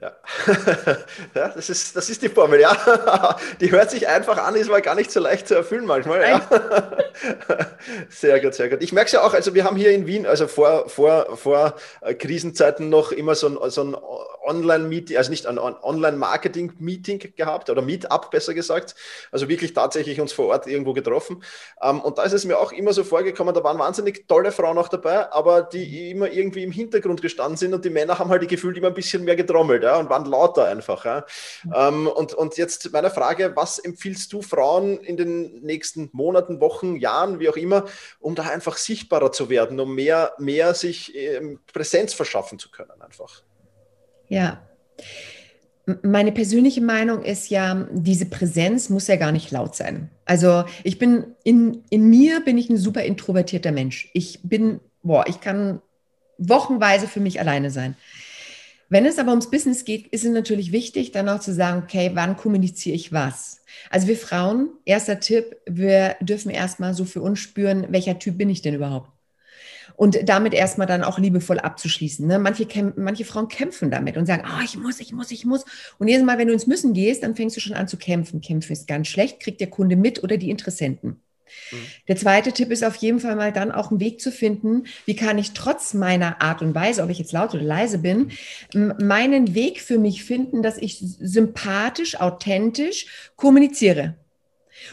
Ja. 0.00 0.10
ja, 1.34 1.48
das, 1.48 1.68
ist, 1.68 1.94
das 1.94 2.08
ist 2.08 2.22
die 2.22 2.30
Formel, 2.30 2.60
ja. 2.60 3.36
Die 3.60 3.70
hört 3.70 3.90
sich 3.90 4.08
einfach 4.08 4.38
an, 4.38 4.54
ist 4.56 4.68
aber 4.68 4.80
gar 4.80 4.94
nicht 4.94 5.12
so 5.12 5.20
leicht 5.20 5.46
zu 5.46 5.54
erfüllen 5.54 5.84
manchmal. 5.84 6.22
Ja. 6.22 6.40
Sehr 8.08 8.40
gut, 8.40 8.54
sehr 8.54 8.68
gut. 8.68 8.82
Ich 8.82 8.92
merke 8.92 9.06
es 9.06 9.12
ja 9.12 9.22
auch, 9.22 9.34
also 9.34 9.54
wir 9.54 9.64
haben 9.64 9.76
hier 9.76 9.90
in 9.90 10.06
Wien, 10.06 10.24
also 10.24 10.46
vor, 10.46 10.88
vor, 10.88 11.36
vor 11.36 11.74
äh, 12.00 12.14
Krisenzeiten 12.14 12.88
noch 12.88 13.12
immer 13.12 13.34
so 13.34 13.48
ein, 13.48 13.70
so 13.70 13.82
ein 13.82 13.96
Online-Meeting, 14.44 15.16
also 15.16 15.30
nicht 15.30 15.46
ein 15.46 15.58
Online-Marketing-Meeting 15.58 17.34
gehabt 17.36 17.70
oder 17.70 17.82
Meetup 17.82 18.30
besser 18.30 18.54
gesagt. 18.54 18.94
Also 19.30 19.48
wirklich 19.48 19.74
tatsächlich 19.74 20.20
uns 20.20 20.32
vor 20.32 20.46
Ort 20.46 20.66
irgendwo 20.66 20.92
getroffen. 20.92 21.42
Ähm, 21.82 22.00
und 22.00 22.18
da 22.18 22.22
ist 22.22 22.32
es 22.32 22.44
mir 22.44 22.58
auch 22.58 22.72
immer 22.72 22.92
so 22.92 23.04
vorgekommen, 23.04 23.54
da 23.54 23.62
waren 23.62 23.78
wahnsinnig 23.78 24.26
tolle 24.28 24.52
Frauen 24.52 24.78
auch 24.78 24.88
dabei, 24.88 25.30
aber 25.32 25.62
die 25.62 26.10
immer 26.10 26.30
irgendwie 26.30 26.62
im 26.62 26.72
Hintergrund 26.72 27.20
gestanden 27.22 27.56
sind 27.56 27.74
und 27.74 27.84
die 27.84 27.90
Männer 27.90 28.18
haben 28.18 28.30
halt 28.30 28.42
die 28.42 28.46
gefühlt 28.46 28.76
immer 28.76 28.88
ein 28.88 28.94
bisschen 28.94 29.24
mehr 29.24 29.36
getrommelt 29.36 29.81
ja, 29.82 29.96
und 29.96 30.08
waren 30.08 30.24
lauter 30.24 30.66
einfach. 30.66 31.04
Ja. 31.04 31.24
Mhm. 31.90 32.06
und, 32.06 32.34
und 32.34 32.56
jetzt 32.56 32.92
meine 32.92 33.10
Frage, 33.10 33.52
was 33.54 33.78
empfiehlst 33.78 34.32
du 34.32 34.42
Frauen 34.42 34.98
in 34.98 35.16
den 35.16 35.62
nächsten 35.62 36.08
Monaten, 36.12 36.60
Wochen, 36.60 36.96
Jahren, 36.96 37.40
wie 37.40 37.48
auch 37.48 37.56
immer, 37.56 37.84
um 38.20 38.34
da 38.34 38.44
einfach 38.44 38.76
sichtbarer 38.76 39.32
zu 39.32 39.50
werden, 39.50 39.78
um 39.80 39.94
mehr, 39.94 40.32
mehr 40.38 40.74
sich 40.74 41.14
ähm, 41.16 41.60
Präsenz 41.72 42.14
verschaffen 42.14 42.58
zu 42.58 42.70
können 42.70 43.00
einfach? 43.00 43.42
Ja. 44.28 44.62
meine 46.02 46.32
persönliche 46.32 46.80
Meinung 46.80 47.22
ist 47.22 47.50
ja, 47.50 47.86
diese 47.90 48.26
Präsenz 48.26 48.88
muss 48.88 49.08
ja 49.08 49.16
gar 49.16 49.32
nicht 49.32 49.50
laut 49.50 49.74
sein. 49.74 50.10
Also 50.24 50.64
ich 50.84 50.98
bin 50.98 51.34
in, 51.44 51.82
in 51.90 52.08
mir 52.08 52.40
bin 52.40 52.56
ich 52.56 52.70
ein 52.70 52.78
super 52.78 53.02
introvertierter 53.02 53.72
Mensch. 53.72 54.08
Ich 54.14 54.40
bin, 54.42 54.80
boah, 55.02 55.26
ich 55.26 55.40
kann 55.40 55.82
wochenweise 56.38 57.08
für 57.08 57.20
mich 57.20 57.40
alleine 57.40 57.70
sein. 57.70 57.96
Wenn 58.92 59.06
es 59.06 59.18
aber 59.18 59.30
ums 59.30 59.48
Business 59.48 59.86
geht, 59.86 60.08
ist 60.08 60.22
es 60.22 60.30
natürlich 60.30 60.70
wichtig, 60.70 61.12
dann 61.12 61.26
auch 61.30 61.40
zu 61.40 61.54
sagen, 61.54 61.82
okay, 61.82 62.10
wann 62.12 62.36
kommuniziere 62.36 62.94
ich 62.94 63.10
was? 63.10 63.62
Also 63.88 64.06
wir 64.06 64.18
Frauen, 64.18 64.68
erster 64.84 65.18
Tipp, 65.18 65.56
wir 65.64 66.16
dürfen 66.20 66.50
erstmal 66.50 66.92
so 66.92 67.06
für 67.06 67.22
uns 67.22 67.38
spüren, 67.38 67.86
welcher 67.88 68.18
Typ 68.18 68.36
bin 68.36 68.50
ich 68.50 68.60
denn 68.60 68.74
überhaupt? 68.74 69.08
Und 69.96 70.28
damit 70.28 70.52
erstmal 70.52 70.86
dann 70.86 71.04
auch 71.04 71.18
liebevoll 71.18 71.58
abzuschließen. 71.58 72.26
Ne? 72.26 72.38
Manche, 72.38 72.66
manche 72.94 73.24
Frauen 73.24 73.48
kämpfen 73.48 73.90
damit 73.90 74.18
und 74.18 74.26
sagen, 74.26 74.44
oh, 74.46 74.62
ich 74.62 74.76
muss, 74.76 75.00
ich 75.00 75.14
muss, 75.14 75.30
ich 75.30 75.46
muss. 75.46 75.64
Und 75.98 76.08
jedes 76.08 76.26
Mal, 76.26 76.36
wenn 76.36 76.48
du 76.48 76.52
ins 76.52 76.66
Müssen 76.66 76.92
gehst, 76.92 77.22
dann 77.22 77.34
fängst 77.34 77.56
du 77.56 77.62
schon 77.62 77.74
an 77.74 77.88
zu 77.88 77.96
kämpfen. 77.96 78.42
Kämpfen 78.42 78.74
ist 78.74 78.86
ganz 78.86 79.08
schlecht, 79.08 79.40
kriegt 79.40 79.62
der 79.62 79.70
Kunde 79.70 79.96
mit 79.96 80.22
oder 80.22 80.36
die 80.36 80.50
Interessenten. 80.50 81.22
Mhm. 81.70 81.76
Der 82.08 82.16
zweite 82.16 82.52
Tipp 82.52 82.70
ist 82.70 82.84
auf 82.84 82.96
jeden 82.96 83.20
Fall 83.20 83.36
mal 83.36 83.52
dann 83.52 83.72
auch 83.72 83.90
einen 83.90 84.00
Weg 84.00 84.20
zu 84.20 84.30
finden, 84.30 84.84
wie 85.06 85.16
kann 85.16 85.38
ich 85.38 85.52
trotz 85.52 85.94
meiner 85.94 86.40
Art 86.42 86.62
und 86.62 86.74
Weise, 86.74 87.02
ob 87.02 87.10
ich 87.10 87.18
jetzt 87.18 87.32
laut 87.32 87.54
oder 87.54 87.62
leise 87.62 87.98
bin, 87.98 88.30
meinen 88.72 89.54
Weg 89.54 89.80
für 89.80 89.98
mich 89.98 90.24
finden, 90.24 90.62
dass 90.62 90.78
ich 90.78 90.98
sympathisch, 90.98 92.20
authentisch 92.20 93.32
kommuniziere. 93.36 94.16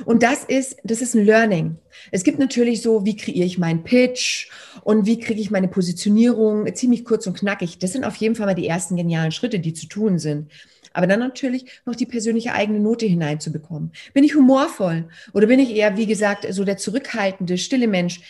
Und 0.06 0.24
das 0.24 0.44
ist, 0.44 0.78
das 0.84 1.01
ist 1.01 1.16
ein 1.16 1.25
Learning. 1.25 1.78
Es 2.12 2.24
gibt 2.24 2.39
natürlich 2.39 2.82
so, 2.82 3.06
wie 3.06 3.16
kreiere 3.16 3.46
ich 3.46 3.58
meinen 3.58 3.84
Pitch 3.84 4.50
und 4.84 5.06
wie 5.06 5.20
kriege 5.20 5.42
ich 5.42 5.51
meine 5.51 5.68
Positionierung 5.68 6.74
ziemlich 6.75 7.06
kurz 7.06 7.28
und 7.28 7.38
knackig. 7.38 7.80
Das 7.80 7.94
sind 7.94 8.04
auf 8.04 8.16
jeden 8.16 8.36
Fall 8.36 8.46
mal 8.46 8.56
die 8.56 8.68
ersten 8.68 8.96
genialen 8.96 9.32
Schritte, 9.32 9.60
die 9.60 9.74
zu 9.74 9.88
tun 9.88 10.20
sind. 10.20 10.51
Aber 10.93 11.08
dann 11.08 11.19
natürlich 11.19 11.81
noch 11.86 11.96
die 11.96 12.05
persönliche 12.05 12.53
eigene 12.53 12.79
Note 12.79 13.05
hineinzubekommen. 13.05 13.91
Bin 14.13 14.24
ich 14.24 14.36
humorvoll 14.36 15.08
oder 15.34 15.48
bin 15.48 15.60
ich 15.60 15.75
eher, 15.75 15.98
wie 15.98 16.08
gesagt, 16.08 16.46
so 16.51 16.63
der 16.63 16.77
zurückhaltende, 16.77 17.58
stille 17.58 17.88
Mensch? 17.88 18.22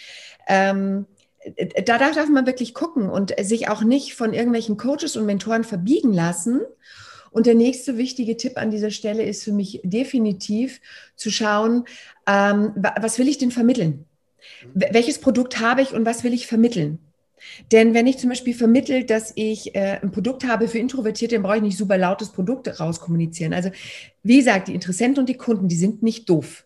Ähm, 0.47 1.05
da 1.85 1.97
darf 1.97 2.29
man 2.29 2.45
wirklich 2.45 2.73
gucken 2.73 3.09
und 3.09 3.33
sich 3.41 3.69
auch 3.69 3.81
nicht 3.81 4.13
von 4.13 4.33
irgendwelchen 4.33 4.77
Coaches 4.77 5.15
und 5.15 5.25
Mentoren 5.25 5.63
verbiegen 5.63 6.13
lassen. 6.13 6.61
Und 7.31 7.45
der 7.45 7.55
nächste 7.55 7.97
wichtige 7.97 8.37
Tipp 8.37 8.57
an 8.57 8.71
dieser 8.71 8.91
Stelle 8.91 9.23
ist 9.23 9.43
für 9.43 9.51
mich 9.51 9.81
definitiv 9.83 10.81
zu 11.15 11.29
schauen, 11.29 11.85
ähm, 12.27 12.73
was 12.75 13.19
will 13.19 13.27
ich 13.27 13.37
denn 13.37 13.51
vermitteln? 13.51 14.05
Welches 14.73 15.19
Produkt 15.19 15.59
habe 15.59 15.81
ich 15.81 15.93
und 15.93 16.05
was 16.05 16.23
will 16.23 16.33
ich 16.33 16.47
vermitteln? 16.47 16.99
Denn 17.71 17.93
wenn 17.93 18.07
ich 18.07 18.17
zum 18.17 18.29
Beispiel 18.29 18.53
vermittle, 18.53 19.05
dass 19.05 19.31
ich 19.35 19.75
äh, 19.75 19.99
ein 20.01 20.11
Produkt 20.11 20.45
habe 20.45 20.67
für 20.67 20.79
Introvertierte, 20.79 21.35
dann 21.35 21.43
brauche 21.43 21.57
ich 21.57 21.61
nicht 21.61 21.77
super 21.77 21.97
lautes 21.97 22.29
Produkt 22.29 22.79
rauskommunizieren. 22.79 23.53
Also 23.53 23.69
wie 24.23 24.37
gesagt, 24.37 24.67
die 24.67 24.75
Interessenten 24.75 25.21
und 25.21 25.29
die 25.29 25.37
Kunden, 25.37 25.67
die 25.67 25.75
sind 25.75 26.03
nicht 26.03 26.29
doof. 26.29 26.65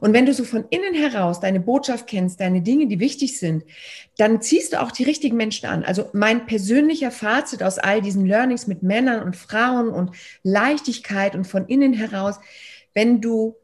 Und 0.00 0.12
wenn 0.12 0.26
du 0.26 0.32
so 0.32 0.44
von 0.44 0.64
innen 0.70 0.94
heraus 0.94 1.40
deine 1.40 1.60
Botschaft 1.60 2.06
kennst, 2.06 2.40
deine 2.40 2.62
Dinge, 2.62 2.86
die 2.86 3.00
wichtig 3.00 3.38
sind, 3.38 3.64
dann 4.16 4.40
ziehst 4.40 4.72
du 4.72 4.80
auch 4.80 4.92
die 4.92 5.04
richtigen 5.04 5.36
Menschen 5.36 5.66
an. 5.66 5.84
Also 5.84 6.10
mein 6.12 6.46
persönlicher 6.46 7.10
Fazit 7.10 7.62
aus 7.62 7.78
all 7.78 8.00
diesen 8.00 8.26
Learnings 8.26 8.66
mit 8.66 8.82
Männern 8.82 9.22
und 9.22 9.36
Frauen 9.36 9.88
und 9.88 10.12
Leichtigkeit 10.42 11.34
und 11.34 11.46
von 11.46 11.66
innen 11.66 11.92
heraus, 11.92 12.38
wenn 12.94 13.20
du 13.20 13.56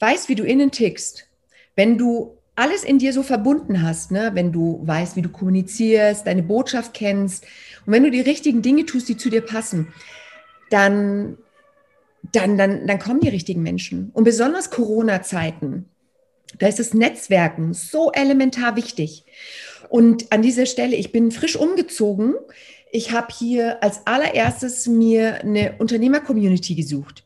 weißt, 0.00 0.28
wie 0.28 0.34
du 0.34 0.44
innen 0.44 0.70
tickst, 0.70 1.28
wenn 1.74 1.96
du 1.96 2.36
alles 2.56 2.84
in 2.84 2.98
dir 2.98 3.12
so 3.12 3.22
verbunden 3.22 3.82
hast, 3.82 4.10
ne? 4.10 4.30
wenn 4.34 4.50
du 4.50 4.80
weißt, 4.82 5.14
wie 5.14 5.22
du 5.22 5.28
kommunizierst, 5.28 6.26
deine 6.26 6.42
Botschaft 6.42 6.94
kennst 6.94 7.44
und 7.84 7.92
wenn 7.92 8.02
du 8.02 8.10
die 8.10 8.20
richtigen 8.20 8.62
Dinge 8.62 8.86
tust, 8.86 9.08
die 9.08 9.16
zu 9.16 9.30
dir 9.30 9.42
passen, 9.42 9.88
dann, 10.70 11.36
dann, 12.32 12.56
dann, 12.56 12.86
dann 12.86 12.98
kommen 12.98 13.20
die 13.20 13.28
richtigen 13.28 13.62
Menschen. 13.62 14.10
Und 14.14 14.24
besonders 14.24 14.70
Corona-Zeiten, 14.70 15.84
da 16.58 16.66
ist 16.66 16.78
das 16.78 16.94
Netzwerken 16.94 17.74
so 17.74 18.10
elementar 18.12 18.74
wichtig. 18.76 19.24
Und 19.88 20.32
an 20.32 20.42
dieser 20.42 20.66
Stelle, 20.66 20.96
ich 20.96 21.12
bin 21.12 21.30
frisch 21.30 21.56
umgezogen. 21.56 22.34
Ich 22.90 23.12
habe 23.12 23.28
hier 23.36 23.82
als 23.82 24.06
allererstes 24.06 24.86
mir 24.86 25.42
eine 25.42 25.74
Unternehmer-Community 25.78 26.74
gesucht. 26.74 27.25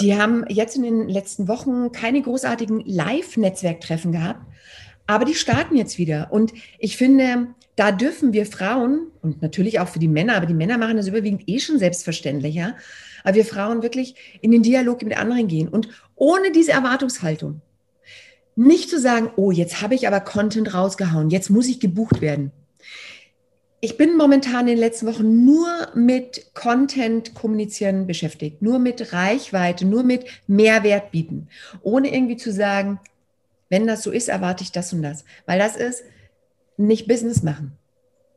Die 0.00 0.16
haben 0.16 0.44
jetzt 0.48 0.76
in 0.76 0.82
den 0.82 1.08
letzten 1.08 1.48
Wochen 1.48 1.92
keine 1.92 2.20
großartigen 2.22 2.80
Live-Netzwerktreffen 2.84 4.12
gehabt, 4.12 4.40
aber 5.06 5.24
die 5.24 5.34
starten 5.34 5.76
jetzt 5.76 5.98
wieder. 5.98 6.28
Und 6.30 6.52
ich 6.78 6.96
finde, 6.96 7.48
da 7.76 7.92
dürfen 7.92 8.32
wir 8.32 8.44
Frauen 8.44 9.06
und 9.22 9.40
natürlich 9.40 9.80
auch 9.80 9.88
für 9.88 9.98
die 9.98 10.08
Männer, 10.08 10.36
aber 10.36 10.46
die 10.46 10.54
Männer 10.54 10.78
machen 10.78 10.96
das 10.96 11.08
überwiegend 11.08 11.42
eh 11.46 11.58
schon 11.58 11.78
selbstverständlich, 11.78 12.54
ja. 12.54 12.76
Aber 13.24 13.36
wir 13.36 13.44
Frauen 13.44 13.82
wirklich 13.82 14.14
in 14.40 14.50
den 14.50 14.62
Dialog 14.62 15.02
mit 15.02 15.16
anderen 15.16 15.48
gehen 15.48 15.68
und 15.68 15.88
ohne 16.14 16.52
diese 16.52 16.72
Erwartungshaltung. 16.72 17.60
Nicht 18.56 18.90
zu 18.90 18.98
sagen, 18.98 19.30
oh, 19.36 19.50
jetzt 19.50 19.82
habe 19.82 19.94
ich 19.94 20.06
aber 20.06 20.20
Content 20.20 20.74
rausgehauen, 20.74 21.30
jetzt 21.30 21.48
muss 21.48 21.68
ich 21.68 21.80
gebucht 21.80 22.20
werden 22.20 22.52
ich 23.80 23.96
bin 23.96 24.16
momentan 24.16 24.62
in 24.62 24.74
den 24.74 24.78
letzten 24.78 25.06
Wochen 25.06 25.44
nur 25.44 25.68
mit 25.94 26.52
Content 26.54 27.34
kommunizieren 27.34 28.06
beschäftigt, 28.06 28.60
nur 28.60 28.78
mit 28.78 29.12
Reichweite, 29.12 29.86
nur 29.86 30.02
mit 30.02 30.24
Mehrwert 30.46 31.12
bieten, 31.12 31.48
ohne 31.82 32.12
irgendwie 32.12 32.36
zu 32.36 32.52
sagen, 32.52 32.98
wenn 33.68 33.86
das 33.86 34.02
so 34.02 34.10
ist, 34.10 34.28
erwarte 34.28 34.64
ich 34.64 34.72
das 34.72 34.92
und 34.92 35.02
das, 35.02 35.24
weil 35.46 35.58
das 35.58 35.76
ist 35.76 36.02
nicht 36.76 37.06
Business 37.06 37.42
machen. 37.42 37.72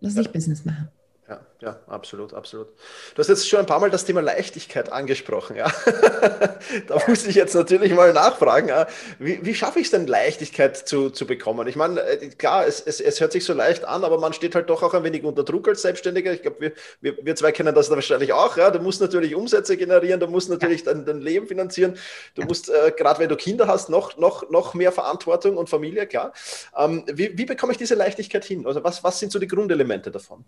Das 0.01 0.11
ist 0.11 0.17
nicht 0.17 0.33
Business 0.33 0.65
machen. 0.65 0.89
Ja, 1.31 1.39
ja, 1.61 1.79
absolut, 1.87 2.33
absolut. 2.33 2.67
Du 3.15 3.19
hast 3.19 3.29
jetzt 3.29 3.47
schon 3.47 3.61
ein 3.61 3.65
paar 3.65 3.79
Mal 3.79 3.89
das 3.89 4.03
Thema 4.03 4.21
Leichtigkeit 4.21 4.91
angesprochen. 4.91 5.55
Ja? 5.55 5.71
da 6.89 7.01
muss 7.07 7.25
ich 7.25 7.35
jetzt 7.35 7.55
natürlich 7.55 7.93
mal 7.93 8.11
nachfragen, 8.11 8.69
wie, 9.17 9.39
wie 9.45 9.55
schaffe 9.55 9.79
ich 9.79 9.85
es 9.85 9.91
denn, 9.91 10.07
Leichtigkeit 10.07 10.75
zu, 10.75 11.09
zu 11.09 11.25
bekommen? 11.25 11.69
Ich 11.69 11.77
meine, 11.77 12.01
äh, 12.01 12.27
klar, 12.31 12.67
es, 12.67 12.81
es, 12.81 12.99
es 12.99 13.21
hört 13.21 13.31
sich 13.31 13.45
so 13.45 13.53
leicht 13.53 13.85
an, 13.85 14.03
aber 14.03 14.19
man 14.19 14.33
steht 14.33 14.55
halt 14.55 14.69
doch 14.69 14.83
auch 14.83 14.93
ein 14.93 15.05
wenig 15.05 15.23
unter 15.23 15.45
Druck 15.45 15.69
als 15.69 15.83
Selbstständiger. 15.83 16.33
Ich 16.33 16.41
glaube, 16.41 16.59
wir, 16.59 16.73
wir, 16.99 17.25
wir 17.25 17.35
zwei 17.37 17.53
kennen 17.53 17.73
das 17.73 17.87
da 17.87 17.95
wahrscheinlich 17.95 18.33
auch. 18.33 18.57
Ja? 18.57 18.69
Du 18.69 18.79
musst 18.79 18.99
natürlich 18.99 19.33
Umsätze 19.33 19.77
generieren, 19.77 20.19
du 20.19 20.27
musst 20.27 20.49
natürlich 20.49 20.83
ja. 20.83 20.93
dein, 20.93 21.05
dein 21.05 21.21
Leben 21.21 21.47
finanzieren, 21.47 21.97
du 22.35 22.41
ja. 22.41 22.47
musst, 22.47 22.69
äh, 22.69 22.91
gerade 22.91 23.21
wenn 23.21 23.29
du 23.29 23.37
Kinder 23.37 23.67
hast, 23.67 23.87
noch, 23.87 24.17
noch, 24.17 24.49
noch 24.49 24.73
mehr 24.73 24.91
Verantwortung 24.91 25.55
und 25.55 25.69
Familie, 25.69 26.07
klar. 26.07 26.33
Ähm, 26.77 27.05
wie, 27.07 27.37
wie 27.37 27.45
bekomme 27.45 27.71
ich 27.71 27.77
diese 27.77 27.95
Leichtigkeit 27.95 28.43
hin? 28.43 28.67
Also 28.67 28.83
was, 28.83 29.01
was 29.01 29.17
sind 29.17 29.31
so 29.31 29.39
die 29.39 29.47
Grundelemente 29.47 30.11
davon? 30.11 30.43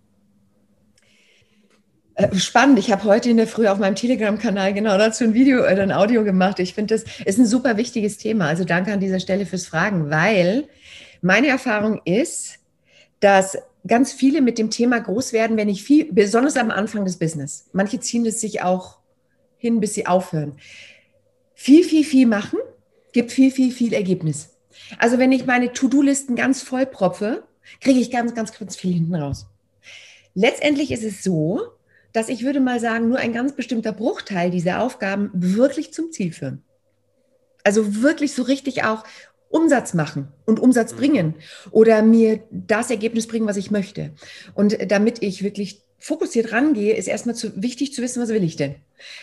Äh, 2.16 2.36
spannend. 2.38 2.78
Ich 2.78 2.92
habe 2.92 3.06
heute 3.06 3.30
in 3.30 3.38
der 3.38 3.48
Früh 3.48 3.68
auf 3.68 3.80
meinem 3.80 3.96
Telegram-Kanal 3.96 4.74
genau 4.74 4.98
dazu 4.98 5.24
ein 5.24 5.34
Video 5.34 5.62
oder 5.62 5.80
äh, 5.80 5.82
ein 5.82 5.92
Audio 5.92 6.24
gemacht. 6.24 6.60
Ich 6.60 6.74
finde, 6.74 6.96
das 6.96 7.06
ist 7.26 7.40
ein 7.40 7.46
super 7.46 7.78
wichtiges 7.78 8.18
Thema. 8.18 8.48
Also 8.48 8.66
danke 8.66 8.94
an 8.94 9.00
dieser 9.00 9.20
Stelle 9.20 9.46
fürs 9.46 9.66
Fragen, 9.66 10.12
weil 10.12 10.68
meine 11.22 11.48
Erfahrung 11.48 12.02
ist, 12.06 12.60
dass 13.20 13.58
ganz 13.88 14.14
viele 14.14 14.42
mit 14.42 14.60
dem 14.60 14.70
Thema 14.70 15.00
groß 15.00 15.34
werden, 15.34 15.58
wenn 15.58 15.70
ich 15.70 15.84
viel, 15.84 16.12
besonders 16.12 16.56
am 16.56 16.70
Anfang 16.70 17.04
des 17.04 17.18
Business. 17.18 17.70
Manche 17.74 18.00
ziehen 18.00 18.26
es 18.26 18.40
sich 18.40 18.62
auch 18.62 19.00
hin, 19.58 19.80
bis 19.80 19.96
sie 19.96 20.06
aufhören. 20.06 20.54
Viel, 21.56 21.84
viel, 21.84 22.04
viel 22.04 22.28
machen, 22.28 22.60
gibt 23.12 23.32
viel, 23.32 23.50
viel, 23.50 23.72
viel 23.72 23.94
Ergebnis. 23.94 24.50
Also 25.00 25.18
wenn 25.18 25.32
ich 25.32 25.46
meine 25.46 25.72
To-Do-Listen 25.72 26.36
ganz 26.36 26.62
voll 26.62 26.86
propfe, 26.86 27.44
kriege 27.82 28.00
ich 28.00 28.12
ganz, 28.12 28.36
ganz, 28.36 28.58
ganz 28.58 28.76
viel 28.76 28.94
hinten 28.94 29.16
raus. 29.16 29.48
Letztendlich 30.36 30.92
ist 30.92 31.04
es 31.04 31.24
so, 31.24 31.62
dass 32.14 32.30
ich 32.30 32.44
würde 32.44 32.60
mal 32.60 32.80
sagen, 32.80 33.10
nur 33.10 33.18
ein 33.18 33.34
ganz 33.34 33.54
bestimmter 33.54 33.92
Bruchteil 33.92 34.52
dieser 34.52 34.82
Aufgaben 34.82 35.30
wirklich 35.34 35.94
zum 35.94 36.12
Ziel 36.12 36.32
führen. 36.32 36.64
Also 37.64 38.02
wirklich 38.02 38.34
so 38.34 38.44
richtig 38.44 38.84
auch 38.84 39.04
Umsatz 39.50 39.94
machen 39.94 40.28
und 40.46 40.60
Umsatz 40.60 40.94
mhm. 40.94 40.98
bringen 40.98 41.36
oder 41.72 42.02
mir 42.02 42.44
das 42.52 42.90
Ergebnis 42.90 43.28
bringen, 43.28 43.48
was 43.48 43.58
ich 43.58 43.72
möchte. 43.72 44.12
Und 44.54 44.78
damit 44.92 45.22
ich 45.22 45.44
wirklich 45.44 45.82
fokussiert 46.00 46.52
rangehe, 46.52 46.96
ist 46.96 47.08
erstmal 47.08 47.36
zu, 47.36 47.62
wichtig 47.62 47.94
zu 47.94 48.02
wissen, 48.02 48.22
was 48.22 48.30
will 48.30 48.44
ich 48.44 48.56
denn? 48.56 48.76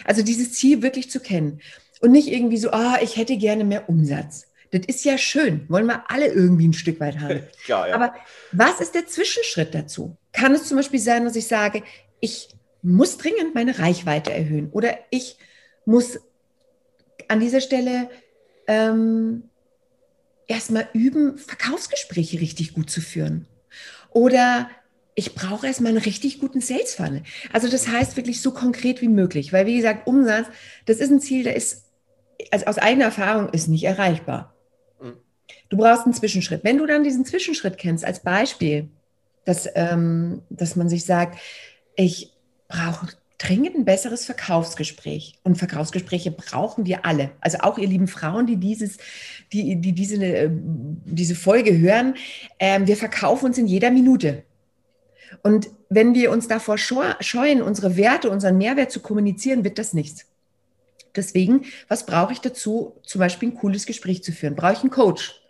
Also 0.05 0.23
dieses 0.23 0.53
Ziel 0.53 0.83
wirklich 0.83 1.11
zu 1.11 1.21
kennen 1.21 1.61
und 2.01 2.13
nicht 2.13 2.29
irgendwie 2.29 2.57
so, 2.57 2.71
ah, 2.71 2.99
ich 3.03 3.17
hätte 3.17 3.37
gerne 3.37 3.65
mehr 3.65 3.89
Umsatz. 3.89 4.47
Das 4.71 4.83
ist 4.87 5.05
ja 5.05 5.19
schön, 5.19 5.67
wollen 5.69 5.87
wir 5.87 6.11
alle 6.11 6.29
irgendwie 6.29 6.69
ein 6.69 6.73
Stück 6.73 7.01
weit 7.01 7.19
haben. 7.19 7.43
Klar, 7.65 7.89
ja. 7.89 7.95
Aber 7.95 8.15
was 8.53 8.81
ist 8.81 8.95
der 8.95 9.07
Zwischenschritt 9.07 9.75
dazu? 9.75 10.17
Kann 10.33 10.55
es 10.55 10.65
zum 10.69 10.77
Beispiel 10.77 11.01
sein, 11.01 11.25
dass 11.25 11.37
ich 11.37 11.49
sage, 11.49 11.83
ich 12.21 12.49
muss 12.83 13.19
dringend 13.19 13.55
meine 13.55 13.79
Reichweite 13.79 14.33
erhöhen 14.33 14.71
oder 14.71 14.99
ich 15.11 15.37
muss 15.85 16.19
an 17.29 17.41
dieser 17.41 17.61
Stelle 17.61 18.11
ähm, 18.67 19.45
erstmal 20.47 20.89
üben, 20.93 21.39
Verkaufsgespräche 21.39 22.41
richtig 22.41 22.75
gut 22.75 22.91
zu 22.91 23.01
führen. 23.01 23.47
Oder 24.11 24.69
ich 25.15 25.35
brauche 25.35 25.67
erstmal 25.67 25.91
einen 25.91 26.03
richtig 26.03 26.41
guten 26.41 26.61
Sales 26.61 26.95
Funnel. 26.95 27.23
Also 27.53 27.69
das 27.69 27.89
heißt 27.89 28.17
wirklich 28.17 28.41
so 28.41 28.53
konkret 28.53 29.01
wie 29.01 29.09
möglich, 29.09 29.53
weil 29.53 29.67
wie 29.67 29.77
gesagt, 29.77 30.07
Umsatz, 30.07 30.47
das 30.87 30.99
ist 30.99 31.11
ein 31.11 31.21
Ziel, 31.21 31.45
der 31.45 31.57
ist, 31.57 31.85
also 32.51 32.67
aus 32.67 32.79
eigener 32.79 33.07
Erfahrung 33.07 33.49
ist 33.51 33.69
nicht 33.69 33.85
erreichbar. 33.85 34.55
Mhm. 35.01 35.15
Du 35.69 35.77
brauchst 35.77 36.05
einen 36.05 36.15
Zwischenschritt. 36.15 36.65
Wenn 36.65 36.79
du 36.79 36.87
dann 36.87 37.05
diesen 37.05 37.25
Zwischenschritt 37.25 37.79
kennst, 37.79 38.05
als 38.05 38.21
Beispiel, 38.21 38.89
dass, 39.45 39.69
ähm, 39.75 40.43
dass 40.49 40.75
man 40.75 40.89
sich 40.89 41.05
sagt, 41.05 41.39
ich 41.97 42.30
brauche 42.71 43.09
dringend 43.37 43.75
ein 43.75 43.85
besseres 43.85 44.25
Verkaufsgespräch. 44.25 45.39
Und 45.43 45.57
Verkaufsgespräche 45.57 46.31
brauchen 46.31 46.87
wir 46.87 47.05
alle. 47.05 47.33
Also 47.41 47.59
auch 47.61 47.79
ihr 47.79 47.89
lieben 47.89 48.07
Frauen, 48.07 48.47
die 48.47 48.57
dieses, 48.57 48.99
die, 49.53 49.77
die 49.77 49.93
diese, 49.93 50.23
äh, 50.25 50.51
diese 50.51 51.35
Folge 51.35 51.79
hören. 51.79 52.15
Ähm, 52.59 52.87
wir 52.87 52.97
verkaufen 52.97 53.47
uns 53.47 53.59
in 53.59 53.67
jeder 53.67 53.91
Minute. 53.91 54.45
Und 55.43 55.71
wenn 55.89 56.15
wir 56.15 56.31
uns 56.31 56.49
davor 56.49 56.77
scheuen, 56.77 57.63
unsere 57.63 57.97
Werte, 57.97 58.31
unseren 58.31 58.59
Mehrwert 58.59 58.91
zu 58.91 59.01
kommunizieren, 59.01 59.65
wird 59.65 59.79
das 59.79 59.95
nichts. 59.95 60.27
Deswegen, 61.17 61.65
was 61.89 62.05
brauche 62.05 62.33
ich 62.33 62.41
dazu, 62.41 62.97
zum 63.03 63.21
Beispiel 63.21 63.51
ein 63.51 63.55
cooles 63.55 63.87
Gespräch 63.87 64.23
zu 64.23 64.33
führen? 64.33 64.55
Brauche 64.55 64.75
ich 64.75 64.81
einen 64.81 64.91
Coach? 64.91 65.41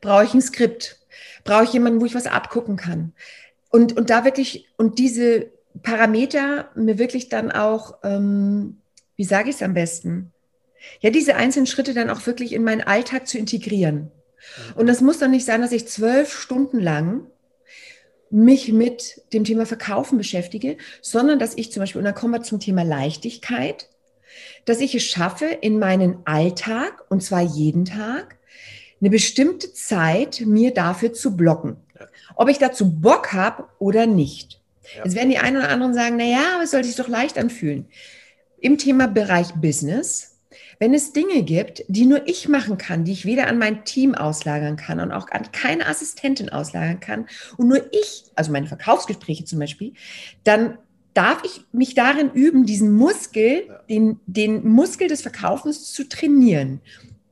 Brauche 0.00 0.24
ich 0.24 0.34
ein 0.34 0.42
Skript? 0.42 0.98
Brauche 1.44 1.64
ich 1.64 1.72
jemanden, 1.72 2.00
wo 2.00 2.06
ich 2.06 2.14
was 2.14 2.26
abgucken 2.26 2.76
kann? 2.76 3.12
Und, 3.68 3.96
und 3.96 4.10
da 4.10 4.24
wirklich, 4.24 4.68
und 4.76 4.98
diese 4.98 5.50
Parameter 5.82 6.70
mir 6.74 6.98
wirklich 6.98 7.28
dann 7.28 7.50
auch, 7.50 7.98
ähm, 8.02 8.78
wie 9.16 9.24
sage 9.24 9.50
ich 9.50 9.56
es 9.56 9.62
am 9.62 9.74
besten? 9.74 10.32
Ja, 11.00 11.10
diese 11.10 11.36
einzelnen 11.36 11.66
Schritte 11.66 11.94
dann 11.94 12.10
auch 12.10 12.26
wirklich 12.26 12.52
in 12.52 12.64
meinen 12.64 12.82
Alltag 12.82 13.26
zu 13.26 13.38
integrieren. 13.38 14.10
Und 14.74 14.88
das 14.88 15.00
muss 15.00 15.18
dann 15.18 15.30
nicht 15.30 15.46
sein, 15.46 15.60
dass 15.60 15.72
ich 15.72 15.86
zwölf 15.86 16.32
Stunden 16.32 16.80
lang 16.80 17.26
mich 18.30 18.72
mit 18.72 19.22
dem 19.32 19.44
Thema 19.44 19.66
Verkaufen 19.66 20.18
beschäftige, 20.18 20.78
sondern 21.02 21.38
dass 21.38 21.56
ich 21.56 21.70
zum 21.70 21.80
Beispiel, 21.80 21.98
und 22.00 22.06
dann 22.06 22.14
kommen 22.14 22.34
wir 22.34 22.42
zum 22.42 22.60
Thema 22.60 22.82
Leichtigkeit, 22.82 23.88
dass 24.64 24.80
ich 24.80 24.94
es 24.94 25.04
schaffe, 25.04 25.46
in 25.46 25.78
meinen 25.78 26.18
Alltag, 26.24 27.04
und 27.10 27.22
zwar 27.22 27.42
jeden 27.42 27.84
Tag, 27.84 28.38
eine 29.00 29.10
bestimmte 29.10 29.72
Zeit 29.72 30.42
mir 30.46 30.72
dafür 30.72 31.12
zu 31.12 31.36
blocken. 31.36 31.76
Ob 32.34 32.48
ich 32.48 32.58
dazu 32.58 33.00
Bock 33.00 33.32
habe 33.32 33.64
oder 33.78 34.06
nicht. 34.06 34.61
Ja. 34.96 35.04
Jetzt 35.04 35.14
werden 35.14 35.30
die 35.30 35.38
einen 35.38 35.56
oder 35.56 35.68
anderen 35.68 35.94
sagen, 35.94 36.16
na 36.16 36.24
ja, 36.24 36.54
aber 36.54 36.64
es 36.64 36.70
soll 36.70 36.84
sich 36.84 36.96
doch 36.96 37.08
leicht 37.08 37.38
anfühlen. 37.38 37.86
Im 38.60 38.78
Thema 38.78 39.08
Bereich 39.08 39.54
Business, 39.54 40.40
wenn 40.78 40.94
es 40.94 41.12
Dinge 41.12 41.42
gibt, 41.42 41.84
die 41.88 42.06
nur 42.06 42.26
ich 42.28 42.48
machen 42.48 42.78
kann, 42.78 43.04
die 43.04 43.12
ich 43.12 43.24
weder 43.24 43.46
an 43.46 43.58
mein 43.58 43.84
Team 43.84 44.14
auslagern 44.14 44.76
kann 44.76 45.00
und 45.00 45.12
auch 45.12 45.30
an 45.30 45.50
keine 45.52 45.86
Assistentin 45.86 46.48
auslagern 46.48 47.00
kann 47.00 47.26
und 47.56 47.68
nur 47.68 47.88
ich, 47.92 48.24
also 48.34 48.52
meine 48.52 48.66
Verkaufsgespräche 48.66 49.44
zum 49.44 49.58
Beispiel, 49.58 49.94
dann 50.44 50.78
darf 51.14 51.42
ich 51.44 51.64
mich 51.72 51.94
darin 51.94 52.30
üben, 52.32 52.64
diesen 52.64 52.92
Muskel, 52.92 53.68
den, 53.88 54.20
den 54.26 54.66
Muskel 54.66 55.08
des 55.08 55.22
Verkaufens 55.22 55.92
zu 55.92 56.08
trainieren. 56.08 56.80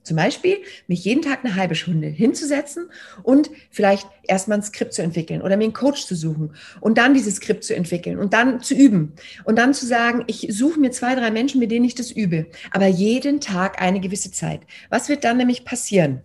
Zum 0.03 0.17
Beispiel 0.17 0.57
mich 0.87 1.05
jeden 1.05 1.21
Tag 1.21 1.45
eine 1.45 1.57
halbe 1.57 1.75
Stunde 1.75 2.09
hinzusetzen 2.09 2.91
und 3.23 3.51
vielleicht 3.71 4.09
erstmal 4.27 4.59
ein 4.59 4.63
Skript 4.63 4.95
zu 4.95 5.03
entwickeln 5.03 5.43
oder 5.43 5.59
mir 5.59 5.65
einen 5.65 5.75
Coach 5.75 6.07
zu 6.07 6.15
suchen 6.15 6.55
und 6.81 6.97
dann 6.97 7.13
dieses 7.13 7.37
Skript 7.37 7.65
zu 7.65 7.77
entwickeln 7.77 8.19
und 8.19 8.33
dann 8.33 8.63
zu 8.63 8.75
üben 8.75 9.13
und 9.45 9.57
dann 9.57 9.75
zu 9.75 9.87
sagen, 9.87 10.25
ich 10.27 10.49
suche 10.51 10.81
mir 10.81 10.91
zwei, 10.91 11.15
drei 11.15 11.31
Menschen, 11.31 11.61
mit 11.61 11.71
denen 11.71 11.85
ich 11.85 11.95
das 11.95 12.11
übe, 12.11 12.47
aber 12.71 12.87
jeden 12.87 13.41
Tag 13.41 13.83
eine 13.83 14.01
gewisse 14.01 14.33
Zeit. 14.33 14.63
Was 14.89 15.11
wird 15.11 15.23
dann 15.25 15.37
nämlich 15.37 15.67
passieren? 15.67 16.23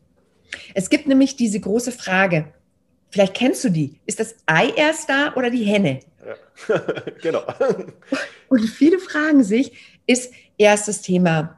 Es 0.74 0.90
gibt 0.90 1.08
nämlich 1.08 1.36
diese 1.36 1.60
große 1.60 1.92
Frage, 1.92 2.54
vielleicht 3.10 3.34
kennst 3.34 3.64
du 3.66 3.70
die, 3.70 4.00
ist 4.06 4.22
das 4.22 4.36
Ei 4.46 4.72
erst 4.76 5.10
da 5.10 5.34
oder 5.36 5.50
die 5.50 5.64
Henne? 5.64 6.00
Ja. 6.70 6.82
genau. 7.22 7.44
Und 8.48 8.62
viele 8.70 9.00
fragen 9.00 9.44
sich, 9.44 9.74
ist 10.08 10.34
erst 10.58 10.88
das 10.88 11.02
Thema 11.02 11.58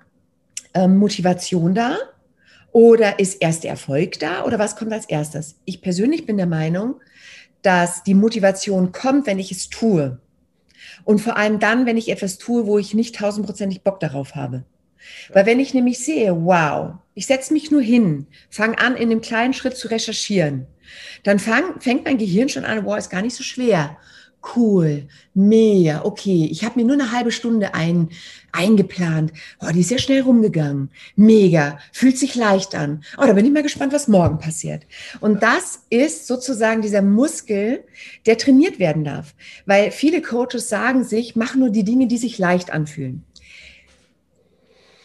ähm, 0.78 0.98
Motivation 0.98 1.74
da? 1.74 1.98
Oder 2.72 3.20
ist 3.20 3.42
erst 3.42 3.64
der 3.64 3.72
Erfolg 3.72 4.20
da? 4.20 4.44
Oder 4.44 4.60
was 4.60 4.76
kommt 4.76 4.94
als 4.94 5.06
erstes? 5.06 5.56
Ich 5.66 5.82
persönlich 5.82 6.26
bin 6.26 6.38
der 6.38 6.46
Meinung, 6.46 7.02
dass 7.64 8.04
die 8.04 8.14
Motivation 8.14 8.92
kommt, 8.92 9.26
wenn 9.26 9.40
ich 9.40 9.52
es 9.52 9.70
tue. 9.70 10.20
Und 11.04 11.20
vor 11.20 11.38
allem 11.38 11.60
dann, 11.60 11.86
wenn 11.86 11.98
ich 11.98 12.10
etwas 12.10 12.38
tue, 12.38 12.68
wo 12.68 12.78
ich 12.78 12.94
nicht 12.94 13.16
tausendprozentig 13.16 13.82
Bock 13.82 14.00
darauf 14.00 14.36
habe. 14.36 14.64
Weil 15.34 15.46
wenn 15.46 15.60
ich 15.60 15.74
nämlich 15.74 16.00
sehe, 16.00 16.36
wow, 16.46 16.96
ich 17.14 17.26
setze 17.26 17.54
mich 17.54 17.72
nur 17.72 17.82
hin, 17.82 18.28
fange 18.50 18.78
an, 18.78 18.96
in 18.96 19.10
einem 19.10 19.22
kleinen 19.22 19.54
Schritt 19.54 19.78
zu 19.78 19.88
recherchieren, 19.88 20.68
dann 21.24 21.40
fang, 21.40 21.80
fängt 21.80 22.06
mein 22.06 22.18
Gehirn 22.18 22.50
schon 22.50 22.66
an, 22.66 22.86
wow, 22.86 22.98
ist 22.98 23.10
gar 23.10 23.22
nicht 23.22 23.36
so 23.36 23.44
schwer 23.44 23.98
cool, 24.56 25.08
mega, 25.34 26.04
okay, 26.06 26.48
ich 26.50 26.64
habe 26.64 26.80
mir 26.80 26.86
nur 26.86 26.96
eine 26.96 27.12
halbe 27.12 27.32
Stunde 27.32 27.74
ein, 27.74 28.10
eingeplant. 28.52 29.32
Oh, 29.60 29.72
die 29.74 29.82
ist 29.82 29.92
ja 29.92 29.98
schnell 29.98 30.22
rumgegangen. 30.22 30.90
Mega, 31.16 31.80
fühlt 31.92 32.18
sich 32.18 32.36
leicht 32.36 32.76
an. 32.76 33.04
Oh, 33.18 33.26
da 33.26 33.34
bin 33.34 33.46
ich 33.46 33.52
mal 33.52 33.64
gespannt, 33.64 33.94
was 33.94 34.08
morgen 34.08 34.40
passiert. 34.40 34.86
Und 35.20 35.44
das 35.44 35.82
ist 35.90 36.28
sozusagen 36.28 36.82
dieser 36.82 37.02
Muskel, 37.02 37.84
der 38.26 38.38
trainiert 38.38 38.80
werden 38.80 39.04
darf. 39.04 39.36
Weil 39.66 39.92
viele 39.92 40.22
Coaches 40.22 40.70
sagen 40.70 41.04
sich, 41.04 41.36
mach 41.36 41.56
nur 41.56 41.70
die 41.70 41.84
Dinge, 41.84 42.08
die 42.08 42.18
sich 42.18 42.38
leicht 42.38 42.72
anfühlen. 42.72 43.24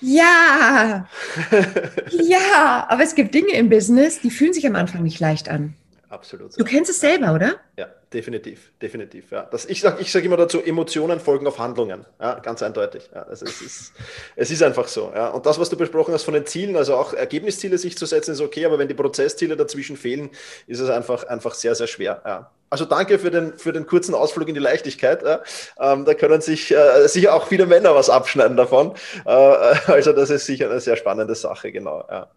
Ja, 0.00 1.08
ja, 2.10 2.86
aber 2.88 3.04
es 3.04 3.14
gibt 3.14 3.34
Dinge 3.34 3.52
im 3.52 3.68
Business, 3.68 4.20
die 4.20 4.30
fühlen 4.30 4.52
sich 4.52 4.66
am 4.66 4.74
Anfang 4.74 5.04
nicht 5.04 5.20
leicht 5.20 5.48
an. 5.48 5.74
Absolut. 6.12 6.60
Du 6.60 6.64
kennst 6.64 6.90
es 6.90 7.00
selber, 7.00 7.32
oder? 7.32 7.54
Ja, 7.78 7.88
definitiv, 8.12 8.70
definitiv. 8.82 9.30
Ja. 9.30 9.48
Das, 9.50 9.64
ich 9.64 9.80
sage 9.80 10.02
ich 10.02 10.12
sag 10.12 10.22
immer 10.22 10.36
dazu, 10.36 10.62
Emotionen 10.62 11.18
folgen 11.20 11.46
auf 11.46 11.58
Handlungen. 11.58 12.04
Ja, 12.20 12.38
ganz 12.40 12.62
eindeutig. 12.62 13.08
Ja, 13.14 13.22
also 13.22 13.46
es, 13.46 13.62
ist, 13.62 13.92
es 14.36 14.50
ist 14.50 14.62
einfach 14.62 14.88
so. 14.88 15.10
Ja. 15.14 15.28
Und 15.28 15.46
das, 15.46 15.58
was 15.58 15.70
du 15.70 15.76
besprochen 15.78 16.12
hast 16.12 16.24
von 16.24 16.34
den 16.34 16.44
Zielen, 16.44 16.76
also 16.76 16.96
auch 16.96 17.14
Ergebnisziele 17.14 17.78
sich 17.78 17.96
zu 17.96 18.04
setzen, 18.04 18.32
ist 18.32 18.42
okay, 18.42 18.66
aber 18.66 18.78
wenn 18.78 18.88
die 18.88 18.94
Prozessziele 18.94 19.56
dazwischen 19.56 19.96
fehlen, 19.96 20.28
ist 20.66 20.80
es 20.80 20.90
einfach, 20.90 21.24
einfach 21.24 21.54
sehr, 21.54 21.74
sehr 21.74 21.86
schwer. 21.86 22.20
Ja. 22.26 22.50
Also 22.68 22.84
danke 22.84 23.18
für 23.18 23.30
den, 23.30 23.56
für 23.56 23.72
den 23.72 23.86
kurzen 23.86 24.14
Ausflug 24.14 24.48
in 24.48 24.54
die 24.54 24.60
Leichtigkeit. 24.60 25.22
Ja. 25.22 25.40
Ähm, 25.80 26.04
da 26.04 26.12
können 26.12 26.42
sich 26.42 26.74
äh, 26.74 27.08
sicher 27.08 27.34
auch 27.34 27.46
viele 27.46 27.64
Männer 27.64 27.94
was 27.94 28.10
abschneiden 28.10 28.58
davon. 28.58 28.92
Äh, 29.24 29.30
also 29.86 30.12
das 30.12 30.28
ist 30.28 30.44
sicher 30.44 30.68
eine 30.68 30.80
sehr 30.80 30.96
spannende 30.96 31.34
Sache, 31.34 31.72
genau. 31.72 32.04
Ja. 32.10 32.28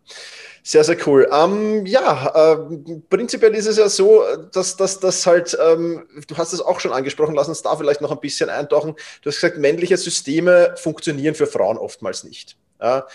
Sehr, 0.67 0.84
sehr 0.84 0.97
cool. 1.06 1.30
Ähm, 1.32 1.86
ja, 1.86 2.56
äh, 2.56 2.58
prinzipiell 3.08 3.54
ist 3.54 3.67
es 3.67 3.78
ja 3.78 3.88
so, 3.88 4.23
dass 4.51 4.75
das 4.78 5.28
halt, 5.28 5.56
ähm, 5.63 6.08
du 6.28 6.38
hast 6.38 6.54
es 6.54 6.62
auch 6.62 6.80
schon 6.80 6.91
angesprochen, 6.91 7.36
lass 7.36 7.47
uns 7.47 7.62
da 7.62 7.75
vielleicht 7.75 8.01
noch 8.01 8.10
ein 8.10 8.19
bisschen 8.19 8.49
eintauchen. 8.49 8.95
Du 9.21 9.30
hast 9.30 9.36
gesagt, 9.36 9.60
männliche 9.60 9.95
Systeme 9.95 10.73
funktionieren 10.75 11.36
für 11.36 11.45
Frauen 11.45 11.78
oftmals 11.78 12.23
nicht. 12.23 12.58
Ja. 12.82 13.06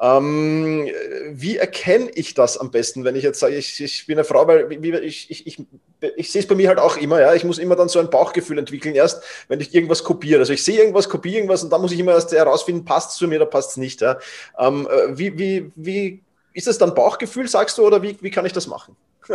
Ähm, 0.00 0.88
wie 1.30 1.56
erkenne 1.56 2.08
ich 2.14 2.34
das 2.34 2.56
am 2.56 2.70
besten, 2.70 3.02
wenn 3.02 3.16
ich 3.16 3.24
jetzt 3.24 3.40
sage, 3.40 3.56
ich, 3.56 3.80
ich 3.80 4.06
bin 4.06 4.18
eine 4.18 4.24
Frau, 4.24 4.46
weil 4.46 4.72
ich, 5.02 5.28
ich, 5.28 5.44
ich, 5.48 5.58
ich 6.16 6.30
sehe 6.30 6.42
es 6.42 6.46
bei 6.46 6.54
mir 6.54 6.68
halt 6.68 6.78
auch 6.78 6.96
immer, 6.96 7.20
ja, 7.20 7.34
ich 7.34 7.42
muss 7.42 7.58
immer 7.58 7.74
dann 7.74 7.88
so 7.88 7.98
ein 7.98 8.10
Bauchgefühl 8.10 8.58
entwickeln, 8.58 8.94
erst 8.94 9.24
wenn 9.48 9.58
ich 9.60 9.74
irgendwas 9.74 10.04
kopiere. 10.04 10.38
Also 10.38 10.52
ich 10.52 10.62
sehe 10.62 10.78
irgendwas, 10.78 11.08
kopiere 11.08 11.34
irgendwas 11.38 11.64
und 11.64 11.70
dann 11.70 11.80
muss 11.80 11.90
ich 11.90 11.98
immer 11.98 12.12
erst 12.12 12.30
herausfinden, 12.30 12.84
passt 12.84 13.10
es 13.10 13.16
zu 13.16 13.26
mir 13.26 13.40
oder 13.40 13.46
passt 13.46 13.72
es 13.72 13.76
nicht. 13.76 14.02
Ja. 14.02 14.20
Ähm, 14.56 14.86
äh, 14.88 15.18
wie, 15.18 15.36
wie, 15.36 15.72
wie 15.74 16.22
ist 16.52 16.68
es 16.68 16.78
dann 16.78 16.94
Bauchgefühl, 16.94 17.48
sagst 17.48 17.78
du, 17.78 17.86
oder 17.86 18.02
wie, 18.02 18.16
wie 18.20 18.30
kann 18.30 18.46
ich 18.46 18.52
das 18.52 18.66
machen? 18.66 18.96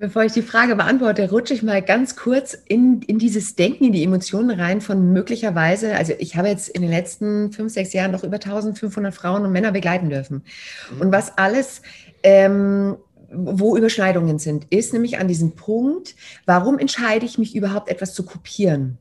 Bevor 0.00 0.22
ich 0.22 0.32
die 0.32 0.42
Frage 0.42 0.76
beantworte, 0.76 1.28
rutsche 1.28 1.54
ich 1.54 1.64
mal 1.64 1.82
ganz 1.82 2.14
kurz 2.14 2.56
in, 2.66 3.02
in 3.02 3.18
dieses 3.18 3.56
Denken, 3.56 3.86
in 3.86 3.92
die 3.92 4.04
Emotionen 4.04 4.58
rein 4.58 4.80
von 4.80 5.12
möglicherweise, 5.12 5.96
also 5.96 6.12
ich 6.20 6.36
habe 6.36 6.46
jetzt 6.46 6.68
in 6.68 6.82
den 6.82 6.90
letzten 6.92 7.50
fünf, 7.50 7.72
sechs 7.72 7.92
Jahren 7.92 8.12
noch 8.12 8.22
über 8.22 8.36
1500 8.36 9.12
Frauen 9.12 9.44
und 9.44 9.50
Männer 9.50 9.72
begleiten 9.72 10.08
dürfen. 10.08 10.44
Mhm. 10.92 11.00
Und 11.00 11.12
was 11.12 11.36
alles, 11.36 11.82
ähm, 12.22 12.96
wo 13.32 13.76
Überschneidungen 13.76 14.38
sind, 14.38 14.68
ist 14.70 14.92
nämlich 14.92 15.18
an 15.18 15.26
diesem 15.26 15.56
Punkt, 15.56 16.14
warum 16.46 16.78
entscheide 16.78 17.26
ich 17.26 17.36
mich 17.36 17.56
überhaupt 17.56 17.90
etwas 17.90 18.14
zu 18.14 18.24
kopieren? 18.24 18.98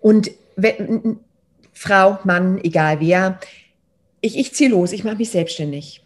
Und 0.00 0.30
wenn, 0.56 1.18
Frau, 1.74 2.18
Mann, 2.24 2.58
egal 2.64 3.00
wer, 3.00 3.38
ich, 4.20 4.38
ich 4.38 4.54
ziehe 4.54 4.70
los, 4.70 4.92
ich 4.92 5.04
mache 5.04 5.16
mich 5.16 5.30
selbstständig. 5.30 6.02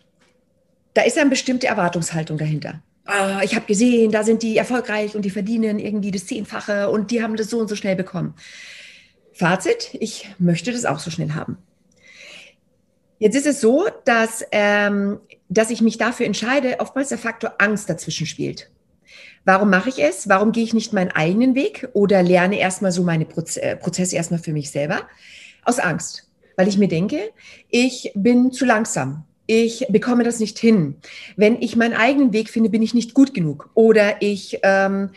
Da 0.94 1.02
ist 1.02 1.18
eine 1.18 1.30
bestimmte 1.30 1.66
Erwartungshaltung 1.66 2.38
dahinter. 2.38 2.82
Oh, 3.06 3.40
ich 3.42 3.54
habe 3.54 3.66
gesehen, 3.66 4.12
da 4.12 4.22
sind 4.22 4.42
die 4.42 4.56
erfolgreich 4.56 5.16
und 5.16 5.24
die 5.24 5.30
verdienen 5.30 5.78
irgendwie 5.78 6.10
das 6.10 6.26
Zehnfache 6.26 6.90
und 6.90 7.10
die 7.10 7.22
haben 7.22 7.36
das 7.36 7.50
so 7.50 7.58
und 7.58 7.68
so 7.68 7.76
schnell 7.76 7.96
bekommen. 7.96 8.34
Fazit, 9.32 9.96
ich 9.98 10.28
möchte 10.38 10.72
das 10.72 10.84
auch 10.84 10.98
so 10.98 11.10
schnell 11.10 11.32
haben. 11.32 11.58
Jetzt 13.18 13.36
ist 13.36 13.46
es 13.46 13.60
so, 13.60 13.86
dass, 14.04 14.44
ähm, 14.52 15.20
dass 15.48 15.70
ich 15.70 15.80
mich 15.80 15.98
dafür 15.98 16.26
entscheide, 16.26 16.80
oftmals 16.80 17.08
der 17.08 17.18
Faktor 17.18 17.54
Angst 17.58 17.88
dazwischen 17.90 18.26
spielt. 18.26 18.70
Warum 19.44 19.70
mache 19.70 19.88
ich 19.88 20.02
es? 20.02 20.28
Warum 20.28 20.52
gehe 20.52 20.64
ich 20.64 20.74
nicht 20.74 20.92
meinen 20.92 21.10
eigenen 21.10 21.54
Weg 21.54 21.88
oder 21.92 22.22
lerne 22.22 22.58
erstmal 22.58 22.92
so 22.92 23.02
meine 23.02 23.24
Proz 23.24 23.56
äh, 23.56 23.76
Prozesse 23.76 24.16
erstmal 24.16 24.40
für 24.40 24.52
mich 24.52 24.70
selber? 24.70 25.08
Aus 25.64 25.78
Angst 25.78 26.29
weil 26.60 26.68
ich 26.68 26.76
mir 26.76 26.88
denke, 26.88 27.32
ich 27.70 28.12
bin 28.14 28.52
zu 28.52 28.66
langsam. 28.66 29.24
Ich 29.46 29.86
bekomme 29.88 30.24
das 30.24 30.40
nicht 30.40 30.58
hin. 30.58 30.96
Wenn 31.34 31.62
ich 31.62 31.74
meinen 31.74 31.94
eigenen 31.94 32.34
Weg 32.34 32.50
finde, 32.50 32.68
bin 32.68 32.82
ich 32.82 32.92
nicht 32.92 33.14
gut 33.14 33.32
genug. 33.32 33.70
Oder 33.72 34.20
ich, 34.20 34.58
ähm, 34.62 35.08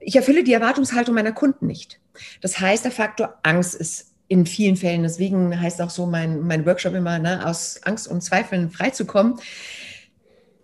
ich 0.00 0.16
erfülle 0.16 0.44
die 0.44 0.52
Erwartungshaltung 0.52 1.14
meiner 1.14 1.32
Kunden 1.32 1.66
nicht. 1.66 1.98
Das 2.42 2.60
heißt, 2.60 2.84
der 2.84 2.92
Faktor 2.92 3.38
Angst 3.42 3.74
ist 3.74 4.12
in 4.28 4.44
vielen 4.44 4.76
Fällen, 4.76 5.02
deswegen 5.02 5.58
heißt 5.58 5.80
auch 5.80 5.88
so 5.88 6.04
mein, 6.04 6.42
mein 6.42 6.66
Workshop 6.66 6.92
immer, 6.92 7.18
ne, 7.18 7.46
aus 7.46 7.80
Angst 7.84 8.06
und 8.06 8.20
Zweifeln 8.20 8.70
freizukommen. 8.70 9.36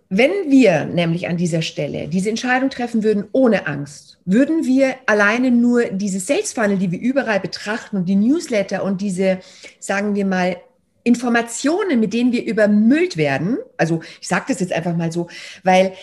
Wenn 0.09 0.31
wir 0.49 0.85
nämlich 0.85 1.27
an 1.27 1.37
dieser 1.37 1.61
Stelle 1.61 2.07
diese 2.07 2.29
Entscheidung 2.29 2.71
treffen 2.71 3.03
würden 3.03 3.27
ohne 3.31 3.67
Angst, 3.67 4.17
würden 4.25 4.65
wir 4.65 4.95
alleine 5.05 5.51
nur 5.51 5.85
diese 5.85 6.19
Sales 6.19 6.53
Funnel, 6.53 6.77
die 6.77 6.91
wir 6.91 6.99
überall 6.99 7.39
betrachten 7.39 7.97
und 7.97 8.05
die 8.05 8.15
Newsletter 8.15 8.83
und 8.83 9.01
diese, 9.01 9.39
sagen 9.79 10.15
wir 10.15 10.25
mal, 10.25 10.57
Informationen, 11.03 11.99
mit 11.99 12.13
denen 12.13 12.31
wir 12.31 12.43
übermüllt 12.43 13.17
werden, 13.17 13.57
also 13.77 14.01
ich 14.19 14.27
sage 14.27 14.45
das 14.49 14.59
jetzt 14.59 14.73
einfach 14.73 14.95
mal 14.95 15.11
so, 15.11 15.29
weil 15.63 15.93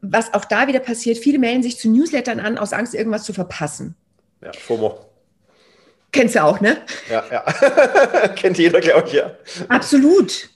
was 0.00 0.34
auch 0.34 0.44
da 0.44 0.66
wieder 0.66 0.80
passiert, 0.80 1.18
viele 1.18 1.38
melden 1.38 1.62
sich 1.62 1.78
zu 1.78 1.90
Newslettern 1.90 2.40
an 2.40 2.58
aus 2.58 2.72
Angst, 2.72 2.94
irgendwas 2.94 3.24
zu 3.24 3.32
verpassen. 3.32 3.94
Ja, 4.42 4.52
FOMO. 4.52 4.98
Kennst 6.12 6.34
du 6.34 6.42
auch, 6.42 6.60
ne? 6.60 6.78
Ja, 7.08 7.24
ja. 7.30 8.28
Kennt 8.36 8.58
jeder, 8.58 8.80
glaube 8.80 9.08
ich, 9.08 9.14
ja. 9.14 9.30
Absolut. 9.68 10.50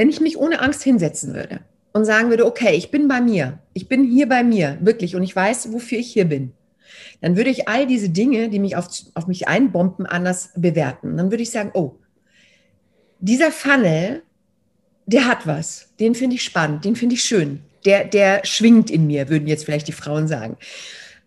Wenn 0.00 0.08
ich 0.08 0.22
mich 0.22 0.38
ohne 0.38 0.62
Angst 0.62 0.82
hinsetzen 0.82 1.34
würde 1.34 1.60
und 1.92 2.06
sagen 2.06 2.30
würde, 2.30 2.46
okay, 2.46 2.74
ich 2.74 2.90
bin 2.90 3.06
bei 3.06 3.20
mir, 3.20 3.58
ich 3.74 3.86
bin 3.86 4.02
hier 4.02 4.26
bei 4.26 4.42
mir, 4.42 4.78
wirklich, 4.80 5.14
und 5.14 5.22
ich 5.22 5.36
weiß, 5.36 5.74
wofür 5.74 5.98
ich 5.98 6.10
hier 6.10 6.24
bin, 6.24 6.52
dann 7.20 7.36
würde 7.36 7.50
ich 7.50 7.68
all 7.68 7.86
diese 7.86 8.08
Dinge, 8.08 8.48
die 8.48 8.60
mich 8.60 8.76
auf, 8.76 8.86
auf 9.12 9.26
mich 9.26 9.46
einbomben, 9.46 10.06
anders 10.06 10.52
bewerten. 10.56 11.18
Dann 11.18 11.30
würde 11.30 11.42
ich 11.42 11.50
sagen, 11.50 11.72
oh, 11.74 11.96
dieser 13.18 13.52
Funnel, 13.52 14.22
der 15.04 15.26
hat 15.26 15.46
was, 15.46 15.90
den 16.00 16.14
finde 16.14 16.36
ich 16.36 16.44
spannend, 16.44 16.86
den 16.86 16.96
finde 16.96 17.16
ich 17.16 17.22
schön, 17.22 17.60
der, 17.84 18.06
der 18.06 18.40
schwingt 18.46 18.90
in 18.90 19.06
mir, 19.06 19.28
würden 19.28 19.48
jetzt 19.48 19.66
vielleicht 19.66 19.88
die 19.88 19.92
Frauen 19.92 20.28
sagen. 20.28 20.56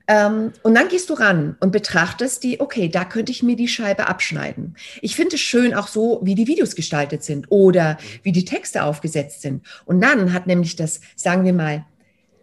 Ähm, 0.08 0.52
und 0.64 0.76
dann 0.76 0.90
gehst 0.90 1.10
du 1.10 1.14
ran 1.14 1.56
und 1.60 1.72
betrachtest 1.72 2.44
die, 2.44 2.60
okay, 2.60 2.90
da 2.90 3.06
könnte 3.06 3.32
ich 3.32 3.42
mir 3.42 3.56
die 3.56 3.68
Scheibe 3.68 4.08
abschneiden. 4.08 4.76
Ich 5.02 5.16
finde 5.16 5.36
es 5.36 5.42
schön 5.42 5.74
auch 5.74 5.88
so, 5.88 6.20
wie 6.24 6.36
die 6.36 6.48
Videos 6.48 6.76
gestaltet 6.76 7.24
sind 7.24 7.48
oder 7.50 7.98
wie 8.22 8.34
die 8.34 8.46
Texte 8.46 8.84
aufgesetzt 8.84 9.42
sind. 9.42 9.66
Und 9.86 10.02
dann 10.02 10.34
hat 10.34 10.48
nämlich 10.48 10.76
das, 10.76 11.00
sagen 11.16 11.46
wir 11.46 11.54
mal, 11.54 11.86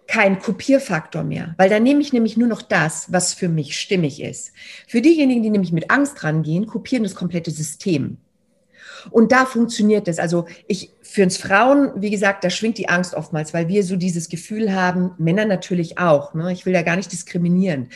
kein 0.06 0.40
Kopierfaktor 0.40 1.22
mehr, 1.22 1.54
weil 1.56 1.70
dann 1.70 1.84
nehme 1.84 2.00
ich 2.00 2.12
nämlich 2.12 2.36
nur 2.36 2.48
noch 2.48 2.62
das, 2.62 3.12
was 3.12 3.32
für 3.32 3.48
mich 3.48 3.78
stimmig 3.78 4.20
ist. 4.20 4.52
Für 4.88 5.00
diejenigen, 5.00 5.42
die 5.42 5.50
nämlich 5.50 5.70
mit 5.70 5.90
Angst 5.90 6.24
rangehen, 6.24 6.66
kopieren 6.66 7.04
das 7.04 7.14
komplette 7.14 7.52
System. 7.52 8.16
Und 9.10 9.32
da 9.32 9.46
funktioniert 9.46 10.08
es. 10.08 10.18
Also 10.18 10.46
ich, 10.66 10.90
für 11.02 11.22
uns 11.22 11.36
Frauen, 11.36 11.92
wie 11.96 12.10
gesagt, 12.10 12.44
da 12.44 12.50
schwingt 12.50 12.78
die 12.78 12.88
Angst 12.88 13.14
oftmals, 13.14 13.54
weil 13.54 13.68
wir 13.68 13.82
so 13.84 13.96
dieses 13.96 14.28
Gefühl 14.28 14.74
haben, 14.74 15.12
Männer 15.18 15.44
natürlich 15.44 15.98
auch. 15.98 16.34
Ne? 16.34 16.52
Ich 16.52 16.66
will 16.66 16.74
ja 16.74 16.82
gar 16.82 16.96
nicht 16.96 17.12
diskriminieren 17.12 17.88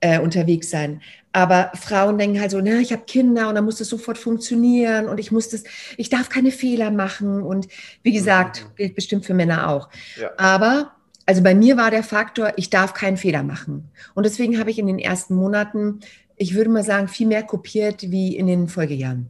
äh, 0.00 0.18
unterwegs 0.20 0.70
sein. 0.70 1.00
Aber 1.32 1.70
Frauen 1.74 2.16
denken 2.16 2.40
halt 2.40 2.50
so, 2.50 2.60
na, 2.62 2.78
ich 2.78 2.92
habe 2.92 3.02
Kinder 3.06 3.48
und 3.48 3.56
dann 3.56 3.64
muss 3.66 3.76
das 3.76 3.88
sofort 3.88 4.16
funktionieren 4.16 5.06
und 5.06 5.20
ich 5.20 5.30
muss 5.30 5.50
das, 5.50 5.64
ich 5.98 6.08
darf 6.08 6.30
keine 6.30 6.50
Fehler 6.50 6.90
machen. 6.90 7.42
Und 7.42 7.68
wie 8.02 8.12
gesagt, 8.12 8.64
mhm. 8.64 8.76
gilt 8.76 8.94
bestimmt 8.94 9.26
für 9.26 9.34
Männer 9.34 9.68
auch. 9.68 9.90
Ja. 10.18 10.30
Aber 10.38 10.92
also 11.26 11.42
bei 11.42 11.54
mir 11.54 11.76
war 11.76 11.90
der 11.90 12.04
Faktor, 12.04 12.52
ich 12.56 12.70
darf 12.70 12.94
keinen 12.94 13.16
Fehler 13.16 13.42
machen. 13.42 13.90
Und 14.14 14.24
deswegen 14.24 14.58
habe 14.58 14.70
ich 14.70 14.78
in 14.78 14.86
den 14.86 14.98
ersten 14.98 15.34
Monaten, 15.34 16.00
ich 16.36 16.54
würde 16.54 16.70
mal 16.70 16.84
sagen, 16.84 17.08
viel 17.08 17.26
mehr 17.26 17.42
kopiert 17.42 18.10
wie 18.10 18.36
in 18.36 18.46
den 18.46 18.68
Folgejahren. 18.68 19.26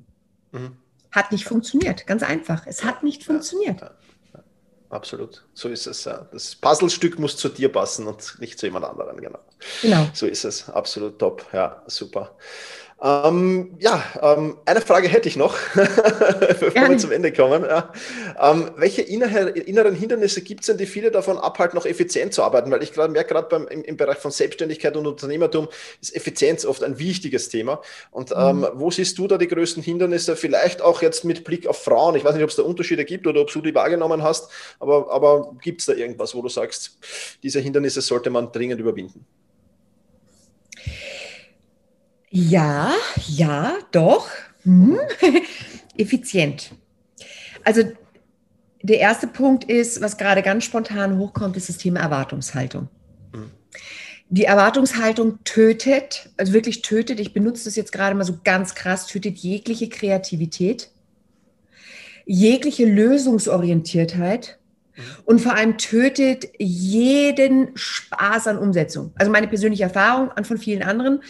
Mhm. 0.52 0.76
Hat 1.16 1.32
nicht 1.32 1.44
funktioniert, 1.44 2.06
ganz 2.06 2.22
einfach. 2.22 2.66
Es 2.66 2.84
hat 2.84 3.02
nicht 3.02 3.24
funktioniert. 3.24 3.80
Absolut, 4.90 5.44
so 5.54 5.70
ist 5.70 5.86
es. 5.86 6.02
Das 6.04 6.54
Puzzlestück 6.54 7.18
muss 7.18 7.36
zu 7.38 7.48
dir 7.48 7.72
passen 7.72 8.06
und 8.06 8.38
nicht 8.38 8.58
zu 8.58 8.66
jemand 8.66 8.84
anderem, 8.84 9.16
genau. 9.16 9.38
Genau. 9.80 10.06
So 10.12 10.26
ist 10.26 10.44
es, 10.44 10.68
absolut 10.68 11.18
top, 11.18 11.46
ja, 11.54 11.82
super. 11.86 12.36
Ähm, 13.02 13.76
ja, 13.78 14.02
ähm, 14.22 14.56
eine 14.64 14.80
Frage 14.80 15.08
hätte 15.08 15.28
ich 15.28 15.36
noch, 15.36 15.54
bevor 15.74 16.70
Gerne. 16.70 16.90
wir 16.90 16.98
zum 16.98 17.12
Ende 17.12 17.30
kommen. 17.30 17.62
Ja. 17.62 17.92
Ähm, 18.40 18.70
welche 18.76 19.02
inneren 19.02 19.94
Hindernisse 19.94 20.40
gibt 20.40 20.60
es 20.60 20.68
denn, 20.68 20.78
die 20.78 20.86
viele 20.86 21.10
davon 21.10 21.36
abhalten, 21.36 21.76
noch 21.76 21.84
effizient 21.84 22.32
zu 22.32 22.42
arbeiten? 22.42 22.70
Weil 22.70 22.82
ich 22.82 22.94
gerade 22.94 23.12
merke, 23.12 23.34
gerade 23.34 23.66
im, 23.70 23.82
im, 23.82 23.96
Bereich 23.98 24.16
von 24.16 24.30
Selbstständigkeit 24.30 24.96
und 24.96 25.06
Unternehmertum 25.06 25.68
ist 26.00 26.16
Effizienz 26.16 26.64
oft 26.64 26.82
ein 26.82 26.98
wichtiges 26.98 27.50
Thema. 27.50 27.82
Und 28.12 28.32
ähm, 28.34 28.60
mhm. 28.60 28.68
wo 28.74 28.90
siehst 28.90 29.18
du 29.18 29.26
da 29.26 29.36
die 29.36 29.48
größten 29.48 29.82
Hindernisse? 29.82 30.34
Vielleicht 30.34 30.80
auch 30.80 31.02
jetzt 31.02 31.22
mit 31.22 31.44
Blick 31.44 31.66
auf 31.66 31.82
Frauen. 31.82 32.16
Ich 32.16 32.24
weiß 32.24 32.34
nicht, 32.34 32.44
ob 32.44 32.50
es 32.50 32.56
da 32.56 32.62
Unterschiede 32.62 33.04
gibt 33.04 33.26
oder 33.26 33.42
ob 33.42 33.52
du 33.52 33.60
die 33.60 33.74
wahrgenommen 33.74 34.22
hast, 34.22 34.50
aber, 34.80 35.12
aber 35.12 35.54
gibt 35.60 35.80
es 35.80 35.86
da 35.86 35.92
irgendwas, 35.92 36.34
wo 36.34 36.40
du 36.40 36.48
sagst, 36.48 36.98
diese 37.42 37.60
Hindernisse 37.60 38.00
sollte 38.00 38.30
man 38.30 38.52
dringend 38.52 38.80
überwinden? 38.80 39.26
Ja, 42.38 42.92
ja, 43.28 43.78
doch. 43.92 44.28
Hm. 44.64 44.98
Effizient. 45.96 46.72
Also 47.64 47.82
der 48.82 48.98
erste 48.98 49.26
Punkt 49.26 49.64
ist, 49.64 50.02
was 50.02 50.18
gerade 50.18 50.42
ganz 50.42 50.64
spontan 50.64 51.16
hochkommt, 51.16 51.56
ist 51.56 51.70
das 51.70 51.78
Thema 51.78 52.00
Erwartungshaltung. 52.00 52.88
Mhm. 53.32 53.52
Die 54.28 54.44
Erwartungshaltung 54.44 55.38
tötet, 55.44 56.28
also 56.36 56.52
wirklich 56.52 56.82
tötet, 56.82 57.20
ich 57.20 57.32
benutze 57.32 57.64
das 57.64 57.74
jetzt 57.74 57.90
gerade 57.90 58.14
mal 58.14 58.24
so 58.24 58.38
ganz 58.44 58.74
krass, 58.74 59.06
tötet 59.06 59.38
jegliche 59.38 59.88
Kreativität, 59.88 60.90
jegliche 62.26 62.84
Lösungsorientiertheit 62.84 64.58
mhm. 64.94 65.02
und 65.24 65.40
vor 65.40 65.54
allem 65.54 65.78
tötet 65.78 66.48
jeden 66.58 67.70
Spaß 67.74 68.48
an 68.48 68.58
Umsetzung. 68.58 69.12
Also 69.14 69.32
meine 69.32 69.48
persönliche 69.48 69.84
Erfahrung 69.84 70.30
an 70.32 70.44
von 70.44 70.58
vielen 70.58 70.82
anderen 70.82 71.22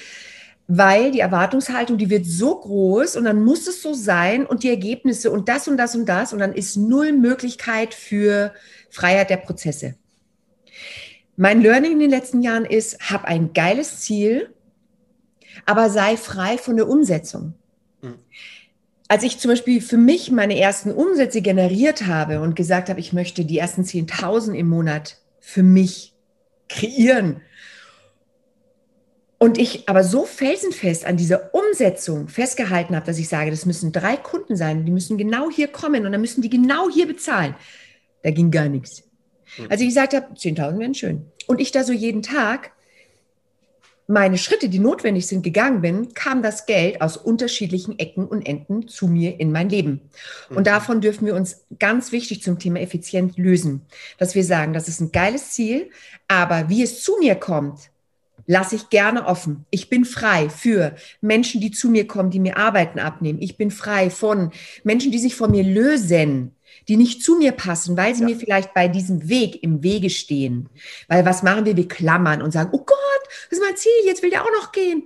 weil 0.69 1.13
die 1.13 1.21
Erwartungshaltung, 1.21 1.97
die 1.97 2.11
wird 2.11 2.27
so 2.27 2.59
groß 2.59 3.17
und 3.17 3.25
dann 3.25 3.45
muss 3.45 3.67
es 3.69 3.83
so 3.83 3.95
sein 3.95 4.47
und 4.47 4.65
die 4.65 4.69
Ergebnisse 4.69 5.31
und 5.31 5.49
das 5.49 5.69
und 5.69 5.77
das 5.77 5.95
und 5.95 6.07
das 6.07 6.33
und 6.33 6.41
dann 6.41 6.53
ist 6.53 6.77
null 6.77 7.13
Möglichkeit 7.13 7.95
für 7.95 8.53
Freiheit 8.91 9.31
der 9.31 9.37
Prozesse. 9.37 9.95
Mein 11.37 11.61
Learning 11.61 11.93
in 11.93 11.99
den 12.01 12.11
letzten 12.11 12.43
Jahren 12.43 12.65
ist, 12.65 13.11
hab 13.11 13.25
ein 13.25 13.53
geiles 13.53 14.01
Ziel, 14.01 14.51
aber 15.67 15.91
sei 15.91 16.17
frei 16.17 16.59
von 16.59 16.77
der 16.77 16.89
Umsetzung. 16.89 17.55
Mhm. 18.03 18.15
Als 19.09 19.23
ich 19.23 19.39
zum 19.39 19.53
Beispiel 19.53 19.81
für 19.81 19.99
mich 19.99 20.33
meine 20.33 20.59
ersten 20.59 20.91
Umsätze 20.91 21.43
generiert 21.43 22.07
habe 22.07 22.41
und 22.41 22.57
gesagt 22.57 22.89
habe, 22.89 22.99
ich 22.99 23.13
möchte 23.13 23.45
die 23.45 23.59
ersten 23.59 23.83
10.000 23.83 24.55
im 24.55 24.69
Monat 24.69 25.19
für 25.39 25.63
mich 25.63 26.15
kreieren, 26.69 27.41
und 29.39 29.59
ich 29.59 29.89
aber 29.89 30.03
so 30.03 30.25
felsenfest 30.25 31.05
an 31.05 31.17
dieser 31.17 31.55
Umsetzung 31.55 32.29
festgehalten 32.29 32.97
habe, 32.97 33.07
dass 33.07 33.19
ich 33.19 33.29
sage, 33.29 33.51
das 33.51 33.67
müssen 33.67 33.93
drei 33.93 34.17
Kunden 34.17 34.57
sein, 34.57 34.85
die 34.85 34.93
müssen 34.93 35.19
genau 35.19 35.51
hier 35.51 35.69
kommen 35.69 36.07
und 36.07 36.13
dann 36.13 36.21
müssen 36.21 36.43
die 36.43 36.51
genau 36.51 36.89
hier 36.89 37.07
bezahlen. 37.07 37.55
Da 38.23 38.31
ging 38.31 38.51
gar 38.51 38.69
nichts. 38.69 39.05
Hm. 39.57 39.67
Also 39.69 39.83
ich 39.83 39.91
gesagt 39.91 40.15
habe, 40.15 40.35
10.000 40.35 40.79
wären 40.79 40.95
schön. 40.95 41.27
Und 41.47 41.61
ich 41.61 41.71
da 41.71 41.85
so 41.85 41.93
jeden 41.93 42.23
Tag 42.23 42.73
meine 44.09 44.39
Schritte, 44.39 44.69
die 44.69 44.79
notwendig 44.79 45.27
sind, 45.27 45.43
gegangen 45.43 45.81
bin, 45.81 46.15
kam 46.15 46.43
das 46.43 46.67
Geld 46.67 47.01
aus 47.01 47.17
unterschiedlichen 47.17 47.99
Ecken 47.99 48.27
und 48.27 48.47
Enden 48.47 48.87
zu 48.87 49.09
mir 49.09 49.41
in 49.41 49.51
mein 49.51 49.69
Leben. 49.69 50.01
Und 50.49 50.59
mhm. 50.59 50.65
davon 50.65 51.01
dürfen 51.01 51.27
wir 51.27 51.35
uns 51.35 51.65
ganz 51.79 52.13
wichtig 52.13 52.43
zum 52.43 52.59
Thema 52.59 52.81
effizient 52.81 53.37
lösen, 53.37 53.83
dass 54.19 54.35
wir 54.35 54.45
sagen, 54.45 54.73
das 54.73 54.87
ist 54.87 55.01
ein 55.01 55.11
geiles 55.11 55.51
Ziel, 55.51 55.91
aber 56.29 56.69
wie 56.69 56.83
es 56.83 57.03
zu 57.03 57.17
mir 57.19 57.35
kommt, 57.35 57.91
lasse 58.47 58.77
ich 58.77 58.89
gerne 58.91 59.27
offen. 59.27 59.67
Ich 59.71 59.89
bin 59.89 60.05
frei 60.05 60.49
für 60.49 60.95
Menschen, 61.21 61.61
die 61.61 61.71
zu 61.71 61.89
mir 61.89 62.07
kommen, 62.07 62.31
die 62.31 62.41
mir 62.41 62.57
Arbeiten 62.57 62.99
abnehmen. 62.99 63.41
Ich 63.41 63.57
bin 63.57 63.71
frei 63.71 64.11
von 64.11 64.53
Menschen, 64.85 65.13
die 65.13 65.19
sich 65.19 65.35
von 65.35 65.51
mir 65.51 65.65
lösen, 65.65 66.55
die 66.89 66.97
nicht 66.97 67.23
zu 67.23 67.37
mir 67.37 67.53
passen, 67.53 67.97
weil 67.97 68.15
sie 68.15 68.23
ja. 68.23 68.29
mir 68.29 68.37
vielleicht 68.37 68.75
bei 68.75 68.89
diesem 68.89 69.29
Weg 69.29 69.63
im 69.63 69.83
Wege 69.83 70.11
stehen. 70.11 70.69
Weil 71.09 71.25
was 71.25 71.43
machen 71.43 71.65
wir? 71.65 71.77
Wir 71.77 71.89
klammern 71.89 72.43
und 72.43 72.53
sagen, 72.53 72.71
oh 72.73 72.85
Gott, 72.85 72.97
das 73.51 73.59
ist 73.59 73.65
mein 73.65 73.77
Ziel, 73.77 73.93
jetzt 74.05 74.23
will 74.23 74.31
der 74.31 74.43
auch 74.43 74.53
noch 74.61 74.73
gehen. 74.73 75.05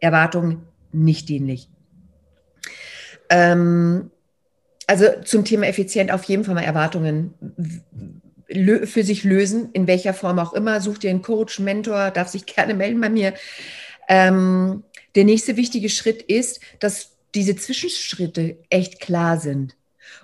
Erwartungen 0.00 0.62
nicht 0.92 1.28
dienlich. 1.28 1.68
Ähm, 3.30 4.10
also 4.86 5.06
zum 5.24 5.44
Thema 5.44 5.66
effizient 5.66 6.12
auf 6.12 6.24
jeden 6.24 6.44
Fall 6.44 6.54
mal 6.54 6.62
Erwartungen 6.62 8.13
für 8.48 9.04
sich 9.04 9.24
lösen, 9.24 9.70
in 9.72 9.86
welcher 9.86 10.14
Form 10.14 10.38
auch 10.38 10.52
immer. 10.52 10.80
Such 10.80 10.98
dir 10.98 11.10
einen 11.10 11.22
Coach, 11.22 11.58
Mentor, 11.60 12.10
darf 12.10 12.28
sich 12.28 12.46
gerne 12.54 12.74
melden 12.74 13.00
bei 13.00 13.08
mir. 13.08 13.34
Ähm, 14.08 14.84
der 15.14 15.24
nächste 15.24 15.56
wichtige 15.56 15.88
Schritt 15.88 16.22
ist, 16.22 16.60
dass 16.80 17.12
diese 17.34 17.56
Zwischenschritte 17.56 18.58
echt 18.70 19.00
klar 19.00 19.38
sind 19.38 19.76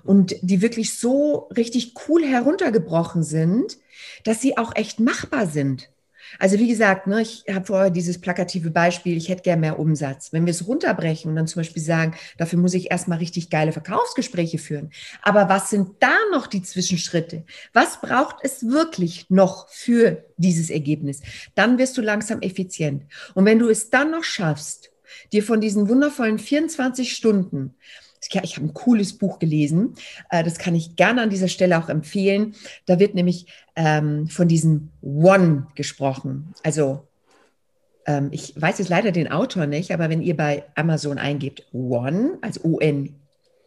und 0.05 0.35
die 0.43 0.63
wirklich 0.63 0.99
so 0.99 1.49
richtig 1.57 1.95
cool 2.09 2.25
heruntergebrochen 2.25 3.23
sind, 3.23 3.79
dass 4.25 4.41
sie 4.41 4.57
auch 4.57 4.75
echt 4.77 5.01
machbar 5.01 5.47
sind. 5.47 5.91
Also 6.39 6.59
wie 6.59 6.69
gesagt, 6.69 7.07
ne, 7.07 7.23
ich 7.23 7.45
habe 7.53 7.67
vorher 7.67 7.91
dieses 7.91 8.21
plakative 8.21 8.71
Beispiel, 8.71 9.17
ich 9.17 9.29
hätte 9.29 9.43
gerne 9.43 9.61
mehr 9.61 9.79
Umsatz. 9.79 10.33
Wenn 10.33 10.47
wir 10.47 10.53
es 10.53 10.67
runterbrechen 10.67 11.31
und 11.31 11.37
dann 11.37 11.47
zum 11.47 11.61
Beispiel 11.61 11.83
sagen, 11.83 12.15
dafür 12.39 12.59
muss 12.59 12.75
ich 12.75 12.91
erstmal 12.91 13.19
richtig 13.19 13.51
geile 13.51 13.73
Verkaufsgespräche 13.73 14.59
führen. 14.59 14.91
Aber 15.23 15.49
was 15.49 15.71
sind 15.71 15.91
da 16.01 16.17
noch 16.33 16.47
die 16.47 16.63
Zwischenschritte? 16.63 17.45
Was 17.73 18.01
braucht 18.01 18.37
es 18.43 18.67
wirklich 18.67 19.29
noch 19.31 19.69
für 19.69 20.25
dieses 20.37 20.71
Ergebnis? 20.71 21.21
Dann 21.55 21.79
wirst 21.79 21.97
du 21.97 22.03
langsam 22.03 22.41
effizient. 22.41 23.05
Und 23.35 23.45
wenn 23.45 23.59
du 23.59 23.69
es 23.69 23.91
dann 23.91 24.11
noch 24.11 24.25
schaffst, 24.25 24.91
dir 25.33 25.43
von 25.43 25.61
diesen 25.61 25.89
wundervollen 25.89 26.39
24 26.39 27.13
Stunden 27.13 27.75
ich 28.21 28.57
habe 28.57 28.67
ein 28.67 28.75
cooles 28.75 29.17
Buch 29.17 29.39
gelesen, 29.39 29.95
äh, 30.31 30.45
das 30.45 30.59
kann 30.59 30.75
ich 30.75 30.97
gerne 30.97 31.23
an 31.23 31.31
dieser 31.31 31.49
Stelle 31.49 31.79
auch 31.79 31.89
empfehlen. 31.89 32.55
Da 32.87 32.99
wird 32.99 33.15
nämlich 33.15 33.47
ähm, 33.77 34.27
von 34.29 34.49
diesem 34.49 34.91
One 35.03 35.67
gesprochen. 35.75 36.55
Also 36.63 37.07
ähm, 38.07 38.29
ich 38.33 38.55
weiß 38.61 38.79
jetzt 38.79 38.89
leider 38.89 39.13
den 39.13 39.31
Autor 39.31 39.67
nicht, 39.67 39.93
aber 39.93 40.09
wenn 40.11 40.23
ihr 40.23 40.37
bei 40.37 40.65
Amazon 40.75 41.19
eingebt 41.19 41.67
One, 41.73 42.39
also 42.41 42.61
O-N, 42.63 43.17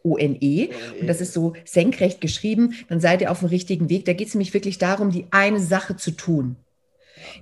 O-N-E, 0.02 0.70
und 1.00 1.06
das 1.06 1.20
ist 1.20 1.32
so 1.32 1.54
senkrecht 1.64 2.20
geschrieben, 2.20 2.74
dann 2.88 3.00
seid 3.00 3.22
ihr 3.22 3.30
auf 3.30 3.40
dem 3.40 3.48
richtigen 3.48 3.88
Weg. 3.88 4.04
Da 4.04 4.12
geht 4.12 4.28
es 4.28 4.34
nämlich 4.34 4.52
wirklich 4.52 4.78
darum, 4.78 5.10
die 5.10 5.26
eine 5.30 5.60
Sache 5.60 5.96
zu 5.96 6.10
tun 6.10 6.56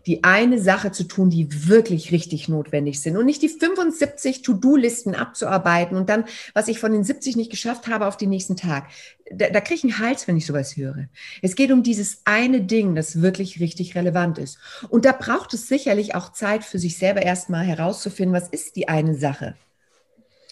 die 0.07 0.25
eine 0.25 0.61
Sache 0.61 0.93
zu 0.93 1.05
tun, 1.05 1.31
die 1.31 1.69
wirklich 1.69 2.13
richtig 2.13 2.49
notwendig 2.49 3.01
sind 3.01 3.17
und 3.17 3.27
nicht 3.27 3.43
die 3.43 3.49
75 3.49 4.43
To-Do-Listen 4.43 5.15
abzuarbeiten 5.15 5.97
und 5.97 6.09
dann, 6.09 6.25
was 6.55 6.69
ich 6.69 6.79
von 6.79 6.93
den 6.93 7.05
70 7.05 7.37
nicht 7.37 7.51
geschafft 7.51 7.89
habe, 7.89 8.07
auf 8.07 8.17
den 8.17 8.31
nächsten 8.31 8.57
Tag. 8.57 8.89
Da, 9.31 9.49
da 9.51 9.61
kriege 9.61 9.75
ich 9.75 9.85
einen 9.85 9.99
Hals, 9.99 10.29
wenn 10.29 10.37
ich 10.37 10.47
sowas 10.47 10.77
höre. 10.77 11.09
Es 11.41 11.57
geht 11.57 11.73
um 11.73 11.83
dieses 11.83 12.23
eine 12.25 12.61
Ding, 12.63 12.95
das 12.95 13.23
wirklich 13.23 13.61
richtig 13.61 13.95
relevant 13.95 14.39
ist. 14.39 14.59
Und 14.89 15.05
da 15.05 15.13
braucht 15.13 15.55
es 15.55 15.69
sicherlich 15.69 16.15
auch 16.15 16.33
Zeit 16.33 16.65
für 16.65 16.79
sich 16.79 16.99
selber 16.99 17.23
erstmal 17.23 17.65
herauszufinden, 17.65 18.35
was 18.35 18.49
ist 18.49 18.77
die 18.77 18.89
eine 18.89 19.15
Sache. 19.15 19.55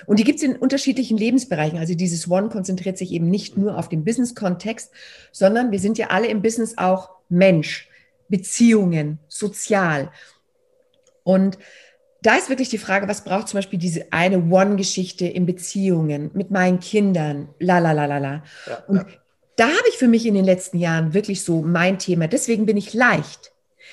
Und 0.06 0.18
die 0.18 0.24
gibt 0.24 0.38
es 0.38 0.42
in 0.42 0.56
unterschiedlichen 0.56 1.18
Lebensbereichen. 1.18 1.78
Also 1.78 1.94
dieses 1.94 2.30
One 2.30 2.48
konzentriert 2.48 2.96
sich 2.96 3.12
eben 3.12 3.28
nicht 3.28 3.58
nur 3.58 3.76
auf 3.76 3.88
den 3.88 4.04
Business-Kontext, 4.04 4.90
sondern 5.32 5.72
wir 5.72 5.78
sind 5.78 5.98
ja 5.98 6.08
alle 6.08 6.28
im 6.28 6.42
Business 6.42 6.78
auch 6.78 7.10
Mensch. 7.28 7.89
Beziehungen, 8.30 9.18
sozial. 9.28 10.10
Und 11.22 11.58
da 12.22 12.36
ist 12.36 12.48
wirklich 12.48 12.68
die 12.68 12.78
Frage, 12.78 13.08
was 13.08 13.24
braucht 13.24 13.48
zum 13.48 13.58
Beispiel 13.58 13.78
diese 13.78 14.12
eine 14.12 14.38
One-Geschichte 14.38 15.26
in 15.26 15.46
Beziehungen 15.46 16.30
mit 16.34 16.50
meinen 16.50 16.80
Kindern, 16.80 17.48
la 17.58 17.78
la 17.78 17.92
la 17.92 18.06
la 18.06 18.18
la. 18.18 18.42
Und 18.86 18.96
ja. 18.98 19.06
da 19.56 19.64
habe 19.66 19.88
ich 19.88 19.96
für 19.96 20.08
mich 20.08 20.26
in 20.26 20.34
den 20.34 20.44
letzten 20.44 20.78
Jahren 20.78 21.14
wirklich 21.14 21.44
so 21.44 21.62
mein 21.62 21.98
Thema. 21.98 22.28
Deswegen 22.28 22.66
bin 22.66 22.76
ich 22.76 22.92
leicht, 22.92 23.52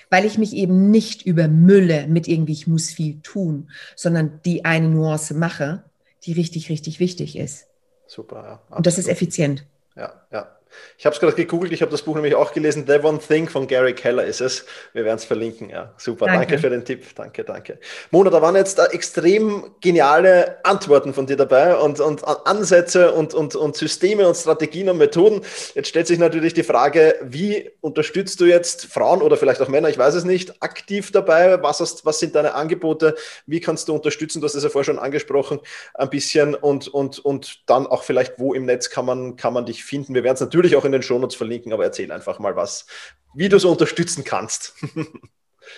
weil 0.10 0.26
ich 0.26 0.38
mich 0.38 0.54
eben 0.54 0.92
nicht 0.92 1.26
übermülle 1.26 2.08
mit 2.08 2.28
irgendwie, 2.28 2.54
ich 2.54 2.68
muss 2.68 2.90
viel 2.90 3.22
tun, 3.22 3.70
sondern 3.96 4.42
die 4.44 4.66
eine 4.66 4.90
Nuance 4.90 5.34
mache, 5.34 5.84
die 6.24 6.34
richtig, 6.34 6.70
richtig 6.70 7.00
wichtig 7.00 7.38
ist. 7.38 7.68
Super, 8.08 8.62
ja. 8.70 8.76
Und 8.76 8.86
das 8.86 8.98
ist 8.98 9.08
effizient. 9.08 9.66
Ja, 9.96 10.14
ja. 10.32 10.57
Ich 10.98 11.06
habe 11.06 11.14
es 11.14 11.20
gerade 11.20 11.36
gegoogelt, 11.36 11.72
ich 11.72 11.82
habe 11.82 11.92
das 11.92 12.02
Buch 12.02 12.16
nämlich 12.16 12.36
auch 12.36 12.54
gelesen. 12.54 12.86
The 12.88 13.00
One 13.00 13.20
Thing 13.20 13.48
von 13.50 13.68
Gary 13.68 13.94
Keller 13.94 14.26
ist 14.26 14.42
es. 14.42 14.66
Wir 14.94 15.06
werden 15.06 15.18
es 15.18 15.26
verlinken. 15.26 15.70
Ja, 15.70 15.94
super. 15.98 16.26
Danke. 16.26 16.48
danke. 16.48 16.60
für 16.60 16.70
den 16.70 16.86
Tipp. 16.86 17.06
Danke, 17.16 17.44
danke. 17.44 17.80
Mona, 18.12 18.30
da 18.30 18.42
waren 18.42 18.56
jetzt 18.56 18.80
extrem 18.80 19.72
geniale 19.82 20.58
Antworten 20.64 21.14
von 21.14 21.28
dir 21.28 21.38
dabei 21.38 21.76
und, 21.78 22.00
und 22.00 22.24
Ansätze 22.46 23.12
und, 23.12 23.34
und, 23.34 23.56
und 23.56 23.76
Systeme 23.76 24.28
und 24.28 24.36
Strategien 24.36 24.90
und 24.90 24.98
Methoden. 24.98 25.42
Jetzt 25.76 25.90
stellt 25.90 26.08
sich 26.08 26.20
natürlich 26.20 26.54
die 26.54 26.64
Frage, 26.64 27.16
wie 27.22 27.70
unterstützt 27.82 28.40
du 28.40 28.46
jetzt 28.46 28.86
Frauen 28.86 29.22
oder 29.22 29.38
vielleicht 29.38 29.62
auch 29.62 29.68
Männer, 29.68 29.90
ich 29.90 29.98
weiß 29.98 30.16
es 30.16 30.24
nicht, 30.24 30.62
aktiv 30.62 31.12
dabei? 31.12 31.62
Was, 31.62 31.80
hast, 31.80 32.06
was 32.06 32.20
sind 32.20 32.36
deine 32.36 32.54
Angebote? 32.54 33.16
Wie 33.46 33.60
kannst 33.60 33.88
du 33.88 33.94
unterstützen? 33.94 34.42
Du 34.42 34.46
hast 34.46 34.56
es 34.56 34.64
ja 34.64 34.70
vorher 34.70 34.86
schon 34.86 35.00
angesprochen, 35.00 35.60
ein 35.94 36.10
bisschen 36.10 36.56
und, 36.56 36.88
und, 36.88 37.20
und 37.20 37.62
dann 37.68 37.88
auch 37.88 38.04
vielleicht, 38.04 38.40
wo 38.40 38.54
im 38.54 38.66
Netz 38.66 38.90
kann 38.90 39.06
man, 39.06 39.36
kann 39.36 39.54
man 39.54 39.66
dich 39.66 39.84
finden? 39.84 40.14
Wir 40.14 40.24
werden 40.24 40.36
es 40.36 40.42
natürlich 40.42 40.67
natürlich 40.68 40.82
auch 40.82 40.86
in 40.86 40.92
den 40.92 41.02
Shownotes 41.02 41.36
verlinken, 41.36 41.74
aber 41.74 41.86
erzähl 41.86 42.12
einfach 42.12 42.40
mal 42.40 42.56
was, 42.56 42.86
wie 43.34 43.50
du 43.50 43.60
so 43.60 43.72
unterstützen 43.72 44.24
kannst. 44.24 44.74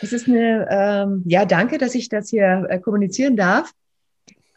Es 0.04 0.14
ist 0.14 0.28
eine, 0.28 0.68
ähm, 0.70 1.24
ja, 1.26 1.46
danke, 1.46 1.80
dass 1.80 1.96
ich 1.96 2.10
das 2.10 2.30
hier 2.30 2.68
äh, 2.70 2.80
kommunizieren 2.80 3.36
darf. 3.36 3.72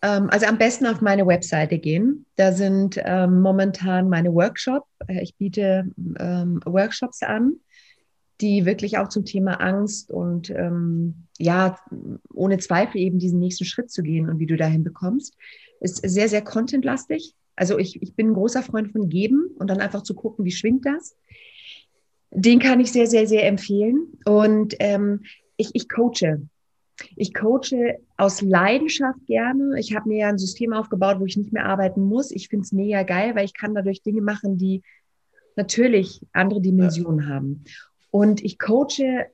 Ähm, 0.03 0.29
also 0.31 0.45
am 0.45 0.59
besten 0.59 0.85
auf 0.85 1.01
meine 1.01 1.27
Webseite 1.27 1.79
gehen. 1.79 2.27
Da 2.37 2.53
sind 2.53 3.01
ähm, 3.03 3.41
momentan 3.41 4.11
meine 4.11 4.35
Workshops. 4.35 4.87
Äh, 5.09 5.23
ich 5.23 5.35
biete 5.37 5.87
ähm, 6.21 6.61
Workshops 6.67 7.23
an, 7.23 7.55
die 8.43 8.67
wirklich 8.67 8.99
auch 8.99 9.09
zum 9.09 9.25
Thema 9.25 9.55
Angst 9.55 10.11
und 10.11 10.51
ähm, 10.51 11.27
ja, 11.39 11.79
ohne 12.35 12.59
Zweifel 12.59 13.01
eben 13.01 13.19
diesen 13.19 13.39
nächsten 13.39 13.65
Schritt 13.65 13.91
zu 13.91 14.03
gehen 14.03 14.29
und 14.29 14.39
wie 14.39 14.47
du 14.47 14.59
dahin 14.59 14.85
bekommst, 14.85 15.35
ist 15.81 16.07
sehr, 16.07 16.29
sehr 16.29 16.43
contentlastig. 16.43 17.35
Also 17.57 17.79
ich, 17.79 18.01
ich 18.03 18.15
bin 18.15 18.29
ein 18.29 18.35
großer 18.35 18.63
Freund 18.63 18.93
von 18.93 19.09
Geben 19.09 19.51
und 19.59 19.69
dann 19.69 19.81
einfach 19.81 20.03
zu 20.03 20.15
gucken, 20.15 20.45
wie 20.45 20.53
schwingt 20.53 20.87
das. 20.87 21.17
Den 22.31 22.59
kann 22.59 22.81
ich 22.81 22.93
sehr, 22.93 23.07
sehr, 23.07 23.27
sehr 23.27 23.47
empfehlen. 23.47 24.19
Und 24.25 24.75
ähm, 24.79 25.23
ich, 25.57 25.71
ich 25.75 25.89
coache. 25.89 26.43
Ich 27.17 27.35
coache 27.35 27.99
aus 28.17 28.43
Leidenschaft 28.43 29.27
gerne. 29.27 29.79
Ich 29.79 29.95
habe 29.95 30.09
mir 30.09 30.19
ja 30.19 30.29
ein 30.29 30.39
System 30.39 30.73
aufgebaut, 30.73 31.21
wo 31.21 31.27
ich 31.27 31.37
nicht 31.37 31.53
mehr 31.53 31.67
arbeiten 31.67 32.03
muss. 32.03 32.31
Ich 32.31 32.49
finde 32.49 32.65
es 32.65 32.73
mega 32.73 33.03
geil, 33.03 33.35
weil 33.35 33.45
ich 33.45 33.55
kann 33.55 33.75
dadurch 33.75 34.03
Dinge 34.03 34.23
machen, 34.23 34.57
die 34.57 34.83
natürlich 35.57 36.21
andere 36.33 36.61
Dimensionen 36.61 37.27
ja. 37.27 37.35
haben. 37.35 37.65
Und 38.11 38.43
ich 38.43 38.59
coache 38.59 39.27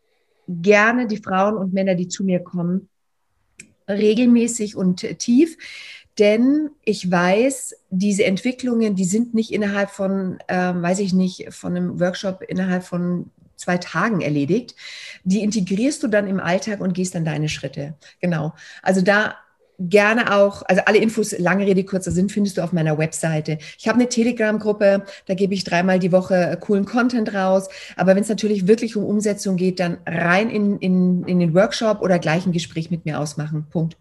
gerne 0.48 1.06
die 1.06 1.18
Frauen 1.18 1.56
und 1.56 1.72
Männer, 1.72 1.94
die 1.94 2.08
zu 2.08 2.24
mir 2.24 2.40
kommen, 2.40 2.88
regelmäßig 3.88 4.76
und 4.76 5.06
tief, 5.18 5.56
denn 6.18 6.70
ich 6.84 7.10
weiß, 7.10 7.76
diese 7.90 8.24
Entwicklungen, 8.24 8.94
die 8.94 9.04
sind 9.04 9.34
nicht 9.34 9.52
innerhalb 9.52 9.90
von, 9.90 10.38
ähm, 10.48 10.82
weiß 10.82 10.98
ich 11.00 11.12
nicht, 11.12 11.52
von 11.52 11.76
einem 11.76 12.00
Workshop 12.00 12.42
innerhalb 12.42 12.84
von 12.84 13.30
zwei 13.56 13.78
Tagen 13.78 14.20
erledigt. 14.20 14.74
Die 15.24 15.42
integrierst 15.42 16.02
du 16.02 16.08
dann 16.08 16.26
im 16.26 16.40
Alltag 16.40 16.80
und 16.80 16.94
gehst 16.94 17.14
dann 17.14 17.24
deine 17.24 17.48
Schritte. 17.48 17.94
Genau. 18.20 18.54
Also 18.82 19.00
da 19.00 19.36
gerne 19.80 20.34
auch, 20.34 20.62
also 20.66 20.82
alle 20.86 20.98
Infos, 20.98 21.38
lange 21.38 21.64
Rede, 21.64 21.84
kurzer 21.84 22.10
Sinn, 22.10 22.28
findest 22.28 22.58
du 22.58 22.62
auf 22.62 22.72
meiner 22.72 22.98
Webseite. 22.98 23.58
Ich 23.78 23.86
habe 23.86 23.98
eine 23.98 24.08
Telegram-Gruppe, 24.08 25.04
da 25.26 25.34
gebe 25.34 25.54
ich 25.54 25.62
dreimal 25.62 26.00
die 26.00 26.10
Woche 26.10 26.58
coolen 26.60 26.84
Content 26.84 27.32
raus. 27.32 27.68
Aber 27.96 28.16
wenn 28.16 28.22
es 28.22 28.28
natürlich 28.28 28.66
wirklich 28.66 28.96
um 28.96 29.04
Umsetzung 29.04 29.56
geht, 29.56 29.78
dann 29.78 29.98
rein 30.06 30.50
in, 30.50 30.78
in, 30.78 31.24
in 31.24 31.38
den 31.38 31.54
Workshop 31.54 32.02
oder 32.02 32.18
gleich 32.18 32.44
ein 32.44 32.52
Gespräch 32.52 32.90
mit 32.90 33.04
mir 33.04 33.20
ausmachen. 33.20 33.66
Punkt. 33.70 33.96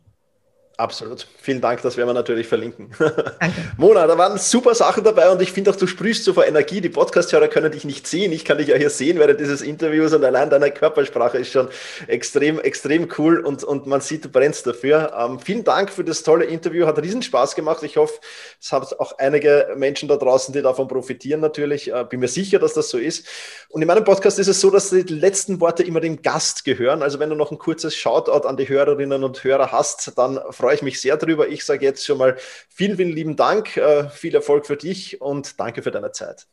Absolut. 0.80 1.26
Vielen 1.42 1.60
Dank, 1.60 1.82
das 1.82 1.98
werden 1.98 2.08
wir 2.08 2.14
natürlich 2.14 2.46
verlinken. 2.48 2.92
Danke. 3.00 3.52
Mona, 3.78 4.06
da 4.06 4.16
waren 4.16 4.38
super 4.38 4.76
Sachen 4.76 5.04
dabei 5.04 5.28
und 5.32 5.42
ich 5.42 5.52
finde 5.52 5.72
auch, 5.72 5.76
du 5.76 5.88
sprühst 5.88 6.24
so 6.24 6.34
vor 6.34 6.46
Energie. 6.46 6.82
Die 6.82 6.90
Podcast-Hörer 6.90 7.48
können 7.48 7.72
dich 7.72 7.84
nicht 7.84 8.06
sehen. 8.06 8.32
Ich 8.32 8.46
kann 8.46 8.60
dich 8.60 8.68
ja 8.68 8.76
hier 8.76 8.92
sehen 8.92 9.18
während 9.18 9.40
dieses 9.40 9.64
Interviews 9.64 10.14
und 10.14 10.24
allein 10.24 10.52
deine 10.52 10.70
Körpersprache 10.70 11.40
ist 11.40 11.52
schon 11.52 11.68
extrem, 12.06 12.60
extrem 12.60 13.10
cool 13.18 13.40
und, 13.40 13.64
und 13.64 13.88
man 13.88 14.02
sieht, 14.02 14.26
du 14.26 14.30
brennst 14.30 14.68
dafür. 14.68 15.14
Ähm, 15.18 15.40
vielen 15.40 15.64
Dank 15.64 15.90
für 15.90 16.04
das 16.04 16.22
tolle 16.22 16.46
Interview. 16.46 16.86
Hat 16.86 17.00
riesen 17.00 17.24
Spaß 17.24 17.56
gemacht. 17.56 17.82
Ich 17.82 17.98
hoffe, 17.98 18.14
es 18.62 18.72
haben 18.72 18.86
auch 19.00 19.18
einige 19.18 19.74
Menschen 19.78 20.08
da 20.08 20.16
draußen, 20.16 20.54
die 20.54 20.62
davon 20.62 20.88
profitieren 20.88 21.40
natürlich. 21.40 21.92
Äh, 21.92 22.06
bin 22.08 22.20
mir 22.20 22.28
sicher, 22.28 22.60
dass 22.60 22.76
das 22.76 22.90
so 22.90 23.00
ist. 23.00 23.26
Und 23.70 23.82
in 23.82 23.88
meinem 23.88 24.04
Podcast 24.04 24.38
ist 24.38 24.48
es 24.48 24.62
so, 24.62 24.70
dass 24.70 24.92
die 24.92 25.02
letzten 25.02 25.60
Worte 25.60 25.82
immer 25.82 26.02
dem 26.02 26.22
Gast 26.22 26.66
gehören. 26.66 27.02
Also 27.02 27.18
wenn 27.18 27.32
du 27.32 27.36
noch 27.36 27.52
ein 27.52 27.58
kurzes 27.58 27.96
Shoutout 27.96 28.48
an 28.48 28.58
die 28.58 28.70
Hörerinnen 28.70 29.24
und 29.24 29.44
Hörer 29.44 29.72
hast, 29.72 30.16
dann 30.20 30.40
freue 30.52 30.67
freue 30.68 30.76
ich 30.76 30.82
mich 30.82 31.00
sehr 31.00 31.16
darüber. 31.16 31.48
Ich 31.48 31.64
sage 31.64 31.86
jetzt 31.86 32.06
schon 32.06 32.18
mal 32.18 32.36
vielen, 32.68 32.98
vielen 32.98 33.14
lieben 33.14 33.38
Dank, 33.38 33.78
äh, 33.78 34.10
viel 34.10 34.36
Erfolg 34.36 34.66
für 34.66 34.76
dich 34.76 35.22
und 35.22 35.58
danke 35.62 35.82
für 35.82 35.92
deine 35.92 36.12
Zeit. 36.12 36.46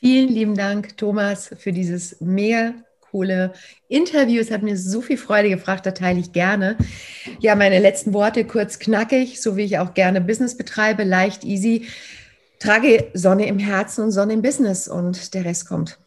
Vielen 0.00 0.28
lieben 0.28 0.54
Dank, 0.54 0.98
Thomas, 0.98 1.48
für 1.56 1.72
dieses 1.72 2.20
mega 2.20 2.74
coole 3.10 3.54
Interview. 3.88 4.38
Es 4.38 4.50
hat 4.50 4.62
mir 4.62 4.76
so 4.76 5.00
viel 5.00 5.16
Freude 5.16 5.48
gebracht, 5.48 5.86
da 5.86 5.92
teile 5.92 6.20
ich 6.20 6.32
gerne. 6.32 6.76
Ja, 7.40 7.54
meine 7.54 7.78
letzten 7.78 8.12
Worte 8.12 8.44
kurz 8.44 8.78
knackig, 8.78 9.40
so 9.40 9.56
wie 9.56 9.64
ich 9.64 9.78
auch 9.78 9.94
gerne 9.94 10.20
Business 10.20 10.54
betreibe, 10.54 11.04
leicht, 11.04 11.42
easy. 11.42 11.86
Trage 12.58 13.06
Sonne 13.14 13.46
im 13.46 13.58
Herzen 13.58 14.04
und 14.04 14.10
Sonne 14.10 14.34
im 14.34 14.42
Business 14.42 14.88
und 14.88 15.32
der 15.32 15.46
Rest 15.46 15.66
kommt. 15.66 15.98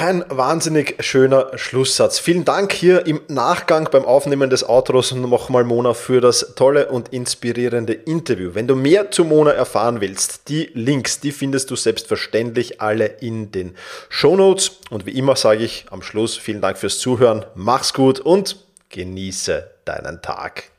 Ein 0.00 0.24
wahnsinnig 0.28 0.94
schöner 1.00 1.58
Schlusssatz. 1.58 2.20
Vielen 2.20 2.44
Dank 2.44 2.72
hier 2.72 3.04
im 3.06 3.20
Nachgang 3.26 3.88
beim 3.90 4.04
Aufnehmen 4.04 4.48
des 4.48 4.62
Outros 4.62 5.10
nochmal 5.10 5.64
Mona 5.64 5.92
für 5.92 6.20
das 6.20 6.54
tolle 6.54 6.86
und 6.86 7.08
inspirierende 7.08 7.94
Interview. 7.94 8.50
Wenn 8.54 8.68
du 8.68 8.76
mehr 8.76 9.10
zu 9.10 9.24
Mona 9.24 9.50
erfahren 9.50 10.00
willst, 10.00 10.50
die 10.50 10.70
Links, 10.72 11.18
die 11.18 11.32
findest 11.32 11.72
du 11.72 11.74
selbstverständlich 11.74 12.80
alle 12.80 13.06
in 13.06 13.50
den 13.50 13.74
Show 14.08 14.36
Notes. 14.36 14.78
Und 14.90 15.04
wie 15.04 15.18
immer 15.18 15.34
sage 15.34 15.64
ich 15.64 15.86
am 15.90 16.02
Schluss 16.02 16.36
vielen 16.36 16.60
Dank 16.60 16.78
fürs 16.78 17.00
Zuhören, 17.00 17.44
mach's 17.56 17.92
gut 17.92 18.20
und 18.20 18.54
genieße 18.90 19.68
deinen 19.84 20.22
Tag. 20.22 20.70